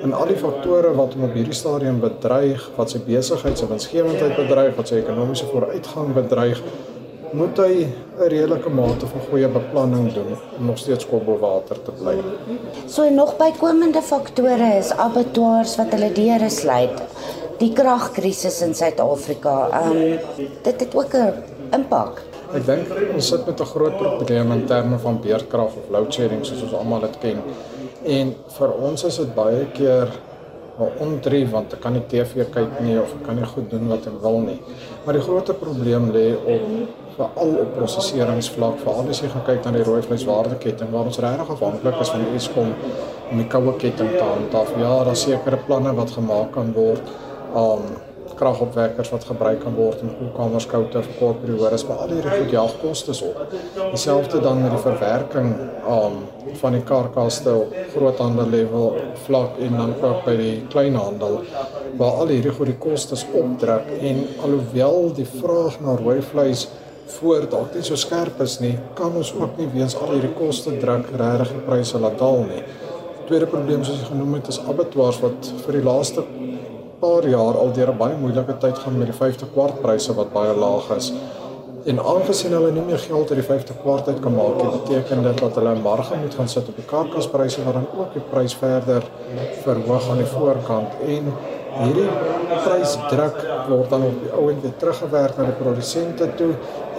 en 0.03 0.13
al 0.13 0.27
die 0.27 0.37
faktore 0.37 0.95
wat 0.97 1.13
hom 1.15 1.25
op 1.25 1.35
hierdie 1.37 1.57
stadium 1.57 2.01
bedreig, 2.01 2.71
wat 2.77 2.91
sy 2.91 3.01
besigheid 3.05 3.59
se 3.59 3.67
winsgewendheid 3.69 4.37
bedreig, 4.37 4.77
wat 4.77 4.89
sy 4.89 4.95
ekonomiese 4.95 5.47
vooruitgang 5.53 6.15
bedreig, 6.15 6.63
moet 7.33 7.59
hy 7.63 7.75
'n 7.85 8.29
redelike 8.29 8.71
mate 8.71 9.07
van 9.07 9.21
goeie 9.31 9.49
beplanning 9.49 10.13
doen 10.13 10.37
om 10.59 10.67
nog 10.67 10.79
steeds 10.79 11.07
kop 11.07 11.25
bo 11.25 11.39
water 11.39 11.83
te 11.83 11.93
bly. 11.93 12.17
So 12.87 13.11
nog 13.11 13.37
bykomende 13.37 14.03
faktore 14.03 14.79
is 14.79 14.91
abattoirs 14.93 15.77
wat 15.77 15.93
hulle 15.93 16.13
deure 16.13 16.51
sluit. 16.51 17.03
Die 17.59 17.73
kragkrisis 17.73 18.63
in 18.63 18.75
Suid-Afrika, 18.75 19.69
ehm 19.73 19.91
um, 19.91 20.19
dit 20.63 20.81
het 20.81 20.95
ook 20.95 21.15
'n 21.15 21.33
impak. 21.73 22.23
Ek 22.55 22.67
dink 22.67 22.89
ons 23.15 23.29
sit 23.29 23.47
met 23.47 23.61
'n 23.61 23.65
groot 23.65 23.97
probleem 23.97 24.53
in 24.53 24.67
terme 24.67 24.99
van 24.99 25.21
beerdkrag 25.21 25.67
of 25.67 25.91
load 25.91 26.13
shedding 26.13 26.45
soos 26.45 26.63
ons 26.63 26.75
almal 26.75 27.01
dit 27.01 27.19
ken. 27.19 27.39
En 28.05 28.35
vir 28.59 28.73
ons 28.73 29.05
is 29.05 29.17
dit 29.17 29.35
baie 29.35 29.67
keer 29.73 30.09
maar 30.79 30.91
ondrie 30.99 31.45
want 31.49 31.75
ek 31.77 31.83
kan 31.85 31.93
nie 31.93 32.03
TV 32.09 32.47
kyk 32.55 32.79
nie 32.81 32.97
of 33.01 33.13
ek 33.19 33.27
kan 33.27 33.37
nie 33.37 33.49
goed 33.53 33.69
doen 33.71 33.89
wat 33.93 34.07
ek 34.09 34.17
wil 34.23 34.39
nie. 34.41 34.59
Maar 35.11 35.19
die 35.19 35.29
groot 35.29 35.59
probleem 35.59 36.05
lê 36.15 36.37
op 36.39 36.67
veral 37.17 37.49
op 37.61 37.71
proseseringsvlak, 37.75 38.77
veral 38.79 39.09
as 39.11 39.19
jy 39.19 39.31
gaan 39.33 39.43
kyk 39.49 39.65
na 39.67 39.73
die 39.75 39.83
rooi 39.89 40.05
vleiswaardeketting 40.07 40.93
waar 40.93 41.09
ons 41.11 41.19
regtig 41.25 41.49
afhanklik 41.51 41.97
is 42.05 42.13
van 42.15 42.23
Eskom 42.39 42.71
om 43.33 43.41
die 43.43 43.47
koue 43.51 43.75
ketting 43.83 44.13
te 44.15 44.23
handhaaf. 44.23 44.71
Ja, 44.79 44.93
daar 45.09 45.19
sekerre 45.19 45.59
planne 45.67 45.97
wat 45.99 46.15
gemaak 46.15 46.55
kan 46.55 46.71
word. 46.79 47.11
Um 47.59 47.83
kragopwekkers 48.41 49.11
wat 49.13 49.27
gebruik 49.29 49.61
kan 49.65 49.77
word 49.77 50.01
in 50.05 50.13
koelkamers 50.17 50.67
koud 50.71 50.91
te 50.95 51.03
verkort 51.05 51.43
periodes, 51.43 51.85
maar 51.89 52.05
al 52.05 52.15
hierdie 52.15 52.33
goed 52.33 52.55
jaag 52.55 52.77
kostes 52.81 53.21
op. 53.27 53.41
Dieselfde 53.93 54.41
dan 54.41 54.63
met 54.65 54.75
die 54.75 54.83
verwerking 54.87 55.55
um 55.85 56.21
van 56.61 56.75
die 56.75 56.83
karkaste 56.87 57.53
op 57.55 57.75
groothandel 57.95 58.49
level 58.51 58.97
vlak 59.27 59.59
en 59.63 59.77
dan 59.77 59.95
ook 60.01 60.25
by 60.27 60.37
die 60.41 60.55
kleinhandel 60.73 61.41
waar 62.01 62.23
al 62.23 62.33
hierdie 62.33 62.53
goed 62.57 62.73
die 62.73 62.79
kostes 62.81 63.27
opdruk 63.29 63.89
en 64.01 64.23
alhoewel 64.45 65.11
die 65.17 65.29
vraag 65.29 65.81
na 65.85 65.97
rooi 66.01 66.21
vleis 66.33 66.67
voor 67.19 67.47
dalk 67.51 67.75
nie 67.75 67.85
so 67.87 67.99
skerp 67.99 68.41
is 68.45 68.59
nie, 68.63 68.77
kan 68.99 69.15
ons 69.19 69.33
ook 69.35 69.59
nie 69.59 69.69
weens 69.75 69.97
al 69.99 70.15
hierdie 70.15 70.33
koste 70.39 70.77
druk 70.83 71.11
regtig 71.11 71.55
die 71.57 71.65
pryse 71.67 71.99
laat 71.99 72.19
daal 72.21 72.45
nie. 72.47 72.63
Tweede 73.29 73.47
probleem 73.51 73.83
soos 73.87 74.01
jy 74.01 74.11
genoem 74.11 74.39
het 74.39 74.51
is 74.51 74.61
abattoirs 74.71 75.21
wat 75.23 75.51
vir 75.65 75.79
die 75.79 75.87
laaste 75.87 76.25
paar 77.01 77.29
jaar 77.29 77.59
al 77.59 77.73
deur 77.73 77.91
'n 77.93 77.97
baie 77.97 78.17
moeilike 78.21 78.59
tyd 78.59 78.79
gaan 78.79 78.99
met 78.99 79.09
die 79.11 79.19
5de 79.21 79.47
kwart 79.53 79.81
pryse 79.81 80.15
wat 80.15 80.33
baie 80.33 80.55
laag 80.55 80.91
is. 80.97 81.13
En 81.85 81.99
aangesien 81.99 82.53
hulle 82.53 82.73
nie 82.73 82.83
meer 82.83 82.99
geld 82.99 83.31
uit 83.31 83.41
die 83.41 83.49
5de 83.49 83.75
kwart 83.83 84.09
uit 84.09 84.21
kan 84.21 84.35
maak 84.35 84.57
nie, 84.63 84.71
beteken 84.71 85.23
dit 85.23 85.39
dat 85.39 85.55
hulle 85.55 85.75
'n 85.75 85.83
marge 85.83 86.15
moet 86.23 86.35
gaan 86.35 86.49
sit 86.49 86.69
op 86.69 86.77
die 86.77 86.85
karkaspryse 86.85 87.65
wat 87.65 87.75
dan 87.75 87.87
ook 87.99 88.13
die 88.13 88.23
prys 88.31 88.55
verder 88.55 89.03
verhoog 89.63 90.11
aan 90.11 90.17
die 90.17 90.33
voorkant 90.37 90.91
en 91.07 91.33
hierdie 91.79 92.09
prysdruk 92.65 93.39
word 93.69 93.91
dan 93.91 94.05
op 94.09 94.21
die 94.25 94.33
ou 94.35 94.49
end 94.51 94.63
weer 94.65 94.77
teruggewerk 94.83 95.39
na 95.39 95.47
die 95.49 95.59
produsente 95.59 96.29
toe 96.39 96.53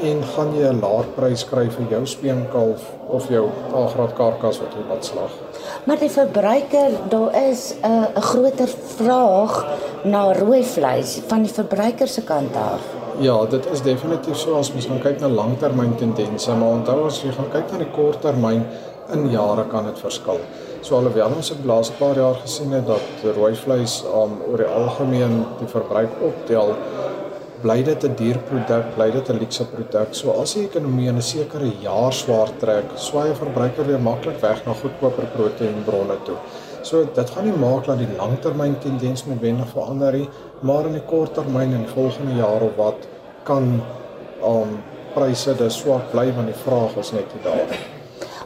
en 0.09 0.23
gaan 0.33 0.53
jy 0.57 0.69
'n 0.69 0.79
laer 0.81 1.07
prys 1.15 1.43
kry 1.45 1.67
vir 1.69 1.85
jou 1.89 2.05
speenkalf 2.05 2.81
of 3.07 3.29
jou 3.29 3.49
A-graad 3.75 4.13
karkas 4.15 4.59
wat 4.63 4.73
jy 4.77 4.83
wat 4.89 5.05
slag. 5.05 5.31
Maar 5.85 5.99
die 5.99 6.09
verbruiker, 6.09 6.91
daar 7.09 7.35
is 7.49 7.73
'n 7.73 7.85
uh, 7.85 8.07
'n 8.15 8.21
groter 8.21 8.69
vraag 8.97 9.65
na 10.03 10.33
rooi 10.33 10.63
vleis 10.63 11.21
van 11.27 11.43
die 11.43 11.53
verbruiker 11.53 12.07
se 12.07 12.21
kant 12.21 12.55
af. 12.55 12.81
Ja, 13.19 13.45
dit 13.45 13.65
is 13.71 13.81
definitief 13.81 14.37
so 14.37 14.55
as 14.55 14.73
mens 14.73 14.87
kyk 15.03 15.19
na 15.19 15.27
langtermyn 15.27 15.95
tendense, 15.95 16.53
maar 16.53 16.69
onthou 16.69 17.05
as 17.05 17.21
jy 17.21 17.31
gaan 17.31 17.51
kyk 17.51 17.71
na 17.71 17.77
die 17.77 17.91
korttermyn 17.91 18.65
in 19.13 19.29
jare 19.29 19.65
kan 19.67 19.85
dit 19.85 19.99
verskil. 19.99 20.39
So 20.81 20.97
alhoewel 20.97 21.35
ons 21.37 21.51
in 21.53 21.59
die 21.61 21.69
laaste 21.69 21.93
paar 21.99 22.17
jaar 22.17 22.39
gesien 22.41 22.71
het 22.73 22.87
dat 22.89 23.25
rooi 23.35 23.51
vleis 23.53 23.99
um, 24.09 24.39
oor 24.49 24.63
die 24.63 24.69
algemeen 24.69 25.43
die 25.59 25.67
verbruik 25.69 26.15
optel, 26.25 26.73
bly 27.61 27.83
dit 27.85 28.05
'n 28.07 28.15
duur 28.17 28.39
produk, 28.47 28.87
bly 28.95 29.11
dit 29.13 29.29
'n 29.29 29.37
luukse 29.37 29.67
produk. 29.75 30.15
So 30.17 30.33
as 30.41 30.55
die 30.57 30.63
ekonomie 30.65 31.07
in 31.09 31.17
'n 31.17 31.21
sekere 31.21 31.69
jaar 31.83 32.11
swaar 32.11 32.49
trek, 32.57 32.85
swaai 32.95 33.35
verbruiker 33.35 33.85
weer 33.85 33.99
maklik 33.99 34.41
weg 34.41 34.65
na 34.65 34.73
goedkoper 34.73 35.29
proteïenbronne 35.37 36.17
toe. 36.25 36.37
So 36.81 37.05
dit 37.05 37.29
gaan 37.29 37.45
nie 37.45 37.57
maak 37.57 37.85
dat 37.85 37.97
die 37.97 38.17
langtermyn 38.17 38.79
tendens 38.79 39.25
noodwendig 39.25 39.69
verander 39.69 40.13
nie, 40.13 40.29
maar 40.61 40.85
in 40.85 40.93
die 40.93 41.05
korttermyn 41.05 41.73
en 41.73 41.87
volgende 41.87 42.35
jaar 42.41 42.61
of 42.61 42.75
wat 42.75 43.07
kan 43.43 43.81
um 44.43 44.81
pryse 45.13 45.53
dus 45.57 45.77
swak 45.77 46.11
bly 46.11 46.31
want 46.33 46.47
die 46.47 46.61
vraag 46.65 46.97
is 46.97 47.11
net 47.11 47.33
nie 47.35 47.43
daar 47.43 47.67
nie. 47.69 48.00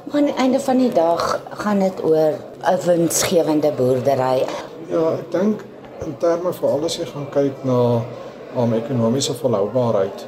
Maar 0.06 0.22
aan 0.22 0.26
die 0.26 0.36
einde 0.36 0.60
van 0.60 0.78
die 0.78 0.92
dag 0.92 1.42
gaan 1.50 1.80
dit 1.80 2.04
oor 2.04 2.34
'n 2.62 2.80
winsgewende 2.86 3.72
boerdery. 3.72 4.46
Ja, 4.88 5.12
ek 5.18 5.32
dink 5.32 5.64
in 6.06 6.18
terme 6.18 6.54
van 6.54 6.70
alles 6.70 6.98
jy 6.98 7.06
gaan 7.06 7.30
kyk 7.30 7.64
na 7.64 8.02
om 8.56 8.74
ekonomiese 8.74 9.34
volhoubaarheid, 9.34 10.26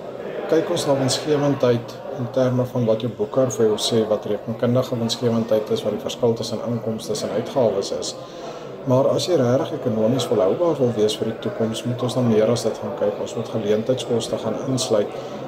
kyk 0.49 0.69
ons 0.69 0.85
na 0.85 0.97
winsgewendheid 0.97 1.95
in 2.17 2.27
terme 2.31 2.65
van 2.65 2.85
wat 2.85 3.01
jou 3.01 3.11
boeker 3.17 3.51
vir 3.51 3.65
jou 3.65 3.77
sê 3.77 4.07
wat 4.09 4.25
rekenkundige 4.25 4.97
winsgewendheid 4.99 5.69
is 5.69 5.83
wat 5.83 5.91
die 5.91 6.01
verskil 6.01 6.33
tussen 6.33 6.59
inkomste 6.67 7.25
en 7.27 7.35
uitgawes 7.35 7.91
is. 7.99 8.15
Maar 8.87 9.07
as 9.07 9.25
jy 9.27 9.35
regtig 9.35 9.73
ekonomies 9.79 10.25
volhoubaar 10.25 10.75
wil 10.79 10.91
wees 10.95 11.17
vir 11.17 11.25
die 11.25 11.39
toekoms, 11.39 11.83
moet 11.85 12.03
ons 12.03 12.13
dan 12.13 12.27
meer 12.27 12.49
as 12.49 12.63
dit 12.63 12.77
gaan 12.81 12.95
kyk. 12.99 13.21
Ons 13.21 13.35
moet 13.35 13.49
geleentheidskoste 13.49 14.37
gaan 14.37 14.55
insluit 14.67 15.07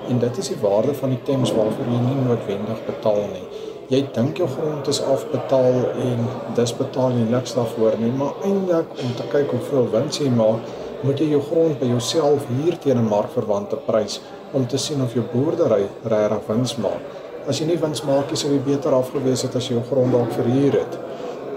en 0.10 0.20
dit 0.20 0.38
is 0.38 0.48
die 0.48 0.62
waarde 0.62 0.94
van 0.94 1.10
die 1.10 1.22
TEMS 1.24 1.54
waarvoor 1.56 1.86
jy 1.86 2.02
nie 2.04 2.26
noodwendig 2.28 2.86
betaal 2.86 3.26
nie. 3.32 3.46
Jy 3.90 4.04
dink 4.14 4.38
jou 4.38 4.46
grond 4.46 4.86
is 4.92 5.00
afbetaal 5.02 5.80
en 5.98 6.20
dis 6.54 6.72
betaal 6.78 7.16
jy 7.18 7.24
niks 7.32 7.56
daarvoor 7.58 7.96
nie, 7.98 8.12
maar 8.14 8.36
eintlik 8.46 8.92
om 9.02 9.14
te 9.18 9.24
kyk 9.32 9.50
hoeveel 9.56 9.88
wins 9.96 10.20
jy 10.22 10.28
maak, 10.30 10.68
moet 11.02 11.18
jy 11.18 11.32
jou 11.32 11.40
grond 11.48 11.80
by 11.80 11.88
jouself 11.90 12.44
huur 12.52 12.76
teen 12.84 13.00
'n 13.02 13.08
markverwante 13.10 13.80
prys 13.88 14.20
om 14.54 14.68
te 14.68 14.78
sien 14.78 15.02
of 15.02 15.16
jou 15.18 15.24
boerdery 15.32 15.88
regtig 16.04 16.46
wins 16.48 16.76
maak. 16.78 17.02
As 17.48 17.60
jy 17.60 17.66
nie 17.66 17.80
wins 17.82 18.04
maak 18.04 18.30
nie, 18.30 18.38
sou 18.38 18.52
jy 18.52 18.60
beter 18.60 18.94
afgewees 18.94 19.42
het 19.42 19.56
as 19.56 19.68
jy 19.70 19.74
jou 19.74 19.84
grond 19.90 20.12
dalk 20.12 20.32
verhuur 20.38 20.78
het. 20.84 21.00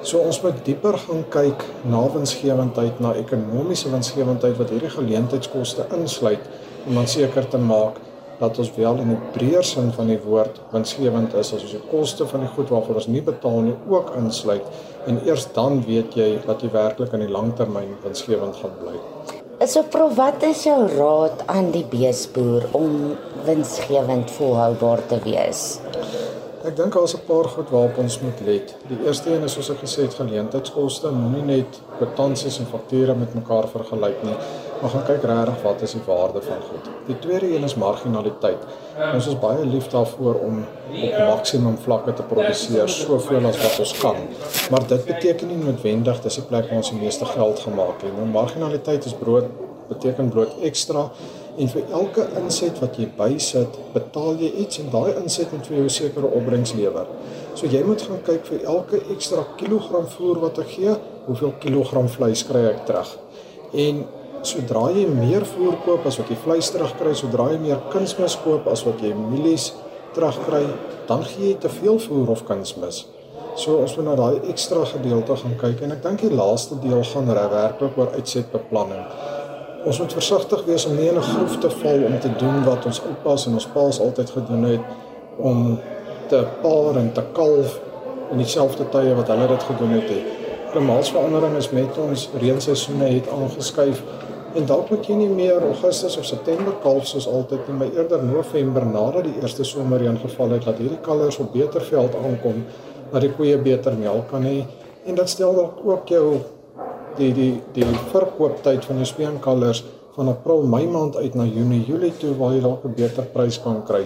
So 0.02 0.18
ons 0.18 0.42
moet 0.42 0.64
dieper 0.64 0.98
gaan 0.98 1.24
kyk 1.28 1.64
na 1.84 2.08
winsgewendheid, 2.08 3.00
na 3.00 3.12
ekonomiese 3.12 3.90
winsgewendheid 3.90 4.56
wat 4.56 4.70
hierdie 4.70 4.90
geleentheidskoste 4.90 5.84
insluit 5.92 6.48
om 6.86 6.94
dan 6.94 7.06
seker 7.06 7.48
te 7.48 7.58
maak 7.58 8.00
dat 8.42 8.58
ons 8.58 8.72
wel 8.76 9.02
in 9.04 9.10
'n 9.14 9.20
breër 9.36 9.64
sin 9.64 9.92
van 9.98 10.06
die 10.10 10.20
woord 10.24 10.60
winsgewend 10.72 11.34
is 11.34 11.52
as 11.54 11.62
ons 11.62 11.76
die 11.78 11.86
koste 11.90 12.26
van 12.26 12.40
die 12.40 12.52
goed 12.54 12.68
waarvoor 12.74 13.00
ons 13.00 13.12
nie 13.16 13.22
betaal 13.32 13.60
nie 13.68 13.76
ook 13.88 14.14
insluit 14.22 14.66
en 15.06 15.20
eers 15.26 15.46
dan 15.52 15.82
weet 15.86 16.14
jy 16.14 16.30
dat 16.46 16.62
jy 16.62 16.70
werklik 16.70 17.12
aan 17.12 17.26
die 17.26 17.36
langtermyn 17.38 17.96
winsgewend 18.02 18.56
gaan 18.56 18.74
bly. 18.82 18.98
So 19.66 19.82
prof 19.82 20.16
wat 20.18 20.42
is 20.42 20.64
jou 20.66 20.88
raad 20.90 21.44
aan 21.46 21.70
die 21.70 21.84
beesboer 21.86 22.64
om 22.72 23.14
winsgewend 23.46 24.30
volhoubaar 24.30 25.06
te 25.06 25.18
wees? 25.22 25.78
Ek 26.66 26.76
dink 26.76 26.94
daar's 26.94 27.14
'n 27.14 27.26
paar 27.26 27.48
goed 27.54 27.70
waarop 27.70 27.98
ons 27.98 28.20
moet 28.20 28.40
let. 28.46 28.74
Die 28.88 28.98
eerste 29.06 29.30
een 29.34 29.42
is 29.42 29.52
soos 29.52 29.70
ek 29.70 29.78
gesê 29.86 30.02
het, 30.02 30.14
geleentheidskoste. 30.14 31.10
Moenie 31.10 31.42
net 31.42 31.80
kwitansies 31.98 32.58
en 32.58 32.66
fakture 32.66 33.14
met 33.14 33.34
mekaar 33.34 33.68
vergelyk 33.68 34.22
nie, 34.22 34.36
maar 34.82 34.90
gaan 34.90 35.04
kyk 35.06 35.24
regtig 35.30 35.62
wat 35.62 35.82
is 35.86 35.92
die 35.94 36.02
waarde 36.06 36.40
van 36.42 36.62
goed. 36.68 36.88
Die 37.06 37.18
tweede 37.22 37.48
een 37.54 37.62
is 37.62 37.74
marginaliteit. 37.78 38.64
Ons 39.14 39.28
is 39.30 39.38
baie 39.38 39.66
lief 39.66 39.86
daarvoor 39.92 40.40
om 40.42 40.64
op 40.90 41.18
maksimum 41.18 41.76
vlakke 41.84 42.12
te 42.18 42.24
produseer, 42.26 42.88
soveel 42.90 43.46
as 43.46 43.60
wat 43.62 43.78
ons 43.84 43.92
kan. 43.98 44.18
Maar 44.74 44.86
dit 44.90 45.04
beteken 45.04 45.52
nie 45.52 45.60
noodwendig 45.60 46.18
dis 46.24 46.40
die 46.40 46.48
plek 46.48 46.66
waar 46.70 46.82
ons 46.82 46.90
die 46.90 46.98
meeste 46.98 47.28
geld 47.30 47.62
gemaak 47.62 48.02
het. 48.02 48.10
Nou 48.16 48.26
marginaliteit 48.34 49.06
is 49.06 49.14
brood 49.20 49.46
beteken 49.92 50.30
brood 50.32 50.56
ekstra 50.66 51.10
en 51.60 51.68
vir 51.68 51.90
elke 51.92 52.24
inset 52.40 52.78
wat 52.80 52.96
jy 52.96 53.06
bysit, 53.18 53.76
betaal 53.92 54.40
jy 54.40 54.48
iets 54.64 54.80
en 54.80 54.88
daai 54.92 55.18
inset 55.20 55.52
moet 55.52 55.68
vir 55.68 55.82
jou 55.82 55.90
sekere 55.92 56.30
opbrengs 56.38 56.72
lewer. 56.78 57.10
So 57.54 57.68
jy 57.68 57.82
moet 57.86 58.02
gaan 58.06 58.22
kyk 58.24 58.48
vir 58.48 58.64
elke 58.74 59.02
ekstra 59.12 59.44
kilogram 59.60 60.08
voer 60.16 60.40
wat 60.46 60.62
ek 60.64 60.72
gee, 60.78 60.96
hoeveel 61.28 61.52
kilogram 61.62 62.08
vleis 62.10 62.44
kry 62.48 62.64
ek 62.70 62.86
terug. 62.88 63.12
En 63.84 64.02
sodra 64.42 64.88
jy 64.90 65.06
meer 65.06 65.44
voer 65.46 65.76
koop 65.84 66.06
as 66.06 66.18
wat 66.20 66.30
jy 66.30 66.36
vleis 66.42 66.70
terugkry, 66.74 67.14
sodra 67.14 67.50
jy 67.52 67.58
meer 67.62 67.82
kunsmis 67.92 68.36
koop 68.44 68.66
as 68.72 68.84
wat 68.86 69.02
jy 69.02 69.12
mielies 69.14 69.72
terugkry, 70.16 70.64
dan 71.08 71.24
gee 71.26 71.52
jy 71.52 71.58
te 71.62 71.70
veel 71.80 71.98
voer 72.02 72.32
of 72.34 72.44
kunsmis. 72.48 73.04
So 73.56 73.82
ons 73.84 73.94
moet 73.98 74.06
na 74.08 74.16
daai 74.16 74.48
ekstra 74.50 74.84
gedeelte 74.88 75.36
gaan 75.36 75.54
kyk 75.60 75.84
en 75.84 75.92
ek 75.92 76.02
dink 76.04 76.24
die 76.24 76.32
laaste 76.32 76.78
deel 76.80 77.04
gaan 77.04 77.28
werklik 77.28 77.98
oor 78.00 78.12
uitsetbeplanning. 78.16 79.04
Ons 79.84 79.98
moet 79.98 80.14
versigtig 80.14 80.62
wees 80.64 80.86
om 80.86 80.96
nie 80.96 81.08
in 81.10 81.18
'n 81.18 81.28
groef 81.32 81.58
te 81.60 81.70
val 81.70 82.04
om 82.08 82.18
te 82.20 82.30
doen 82.38 82.64
wat 82.64 82.86
ons 82.86 83.02
oupas 83.02 83.46
en 83.46 83.54
ons 83.54 83.66
paas 83.74 84.00
altyd 84.00 84.30
gedoen 84.30 84.64
het 84.64 84.84
om 85.38 85.78
te 86.28 86.46
paar 86.62 86.96
en 86.96 87.12
te 87.12 87.22
kalf 87.32 87.80
in 88.30 88.38
dieselfde 88.38 88.88
tye 88.88 89.14
wat 89.14 89.28
hulle 89.28 89.46
dit 89.48 89.62
gedoen 89.62 89.90
het. 89.90 90.10
Klimaatsverandering 90.72 91.56
is 91.56 91.70
met 91.70 91.98
ons 91.98 92.28
reenseisoene 92.40 93.04
het 93.04 93.28
aangeskuif 93.28 94.02
en 94.54 94.66
dalk 94.66 94.90
moet 94.90 95.06
jy 95.08 95.14
nie 95.16 95.28
meer 95.28 95.62
Augustus 95.62 96.16
of 96.20 96.26
September 96.28 96.74
kalf 96.82 97.06
soos 97.06 97.26
altyd 97.26 97.68
nie, 97.68 97.76
maar 97.78 97.92
eerder 97.96 98.24
November 98.24 98.86
nadat 98.86 99.24
die 99.24 99.36
eerste 99.40 99.64
somerreën 99.64 100.18
geval 100.18 100.56
het 100.56 100.64
dat 100.64 100.78
hierdie 100.78 101.00
kalvers 101.02 101.38
op 101.38 101.52
beter 101.52 101.80
veld 101.80 102.14
aankom, 102.14 102.64
dat 103.12 103.20
die 103.20 103.32
koeie 103.32 103.58
beter 103.58 103.96
melk 103.98 104.28
kan 104.30 104.44
hê 104.44 104.62
en 105.06 105.14
dit 105.18 105.28
stel 105.28 105.54
dalk 105.56 105.80
ook 105.84 106.08
jou 106.08 106.26
die 107.16 107.32
die 107.36 107.52
die 107.76 107.88
verkooptyd 108.12 108.84
van 108.84 109.00
die 109.02 109.08
speenkalvers 109.08 109.84
van 110.16 110.28
April, 110.28 110.66
Mei 110.68 110.86
maand 110.86 111.16
uit 111.16 111.34
na 111.34 111.44
Junie, 111.48 111.84
Julie 111.86 112.12
toe 112.20 112.34
waar 112.36 112.52
jy 112.52 112.60
dalk 112.60 112.84
'n 112.84 112.94
beter 112.94 113.24
prys 113.32 113.58
kan 113.62 113.82
kry. 113.84 114.04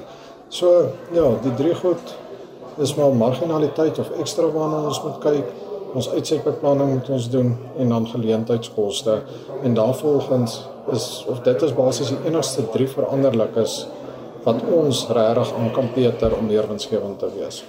So 0.49 0.91
ja, 1.13 1.27
die 1.43 1.55
drie 1.55 1.75
goed 1.75 2.15
is 2.79 2.95
maar 2.95 3.15
marginaliteit 3.15 3.99
of 3.99 4.11
ekstra 4.21 4.47
waarna 4.53 4.87
ons 4.87 5.03
moet 5.03 5.19
kyk. 5.21 5.47
Ons 5.97 6.11
uitsetbeplanning 6.13 6.91
moet 6.93 7.07
ons 7.09 7.27
doen 7.33 7.55
en 7.81 7.93
dan 7.95 8.07
geleentheidskoste 8.11 9.15
en 9.65 9.75
daarvolgens 9.75 10.59
is 10.93 11.07
of 11.29 11.41
dit 11.47 11.63
is 11.63 11.73
basies 11.75 12.11
die 12.13 12.29
enigste 12.29 12.67
drie 12.75 12.89
veranderlikes 12.91 13.79
wat 14.45 14.61
ons 14.77 15.07
regtig 15.09 15.55
aan 15.57 15.73
kan 15.73 15.89
peter 15.95 16.37
om 16.37 16.47
meer 16.47 16.69
winsgewend 16.69 17.19
te 17.19 17.31
wees. 17.39 17.63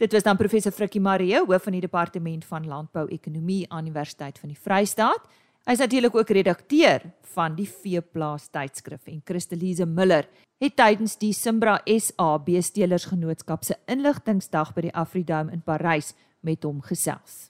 Dit 0.00 0.12
was 0.12 0.24
dan 0.24 0.36
professor 0.36 0.72
Frikkie 0.72 1.00
Marie, 1.00 1.36
hoof 1.36 1.68
van 1.68 1.76
die 1.76 1.84
departement 1.84 2.44
van 2.44 2.66
landbou-ekonomie 2.68 3.66
aan 3.68 3.86
Universiteit 3.86 4.40
van 4.40 4.52
die 4.52 4.58
Vrystaat. 4.60 5.28
Hy 5.66 5.76
is 5.76 5.82
natuurlik 5.82 6.16
ook 6.16 6.30
redakteur 6.30 7.04
van 7.36 7.56
die 7.56 7.68
Veeplaas 7.68 8.48
tydskrif 8.48 9.08
en 9.12 9.20
Christelise 9.24 9.86
Miller 9.86 10.28
het 10.62 10.76
tydens 10.76 11.18
die 11.20 11.34
Simbra 11.36 11.80
SA 11.84 12.36
Beestelersgenootskap 12.44 13.64
se 13.66 13.76
inligtingsdag 13.92 14.72
by 14.76 14.86
die 14.88 14.94
Afridome 14.96 15.52
in 15.52 15.60
Parys 15.60 16.14
met 16.46 16.62
hom 16.62 16.78
gesels. 16.86 17.48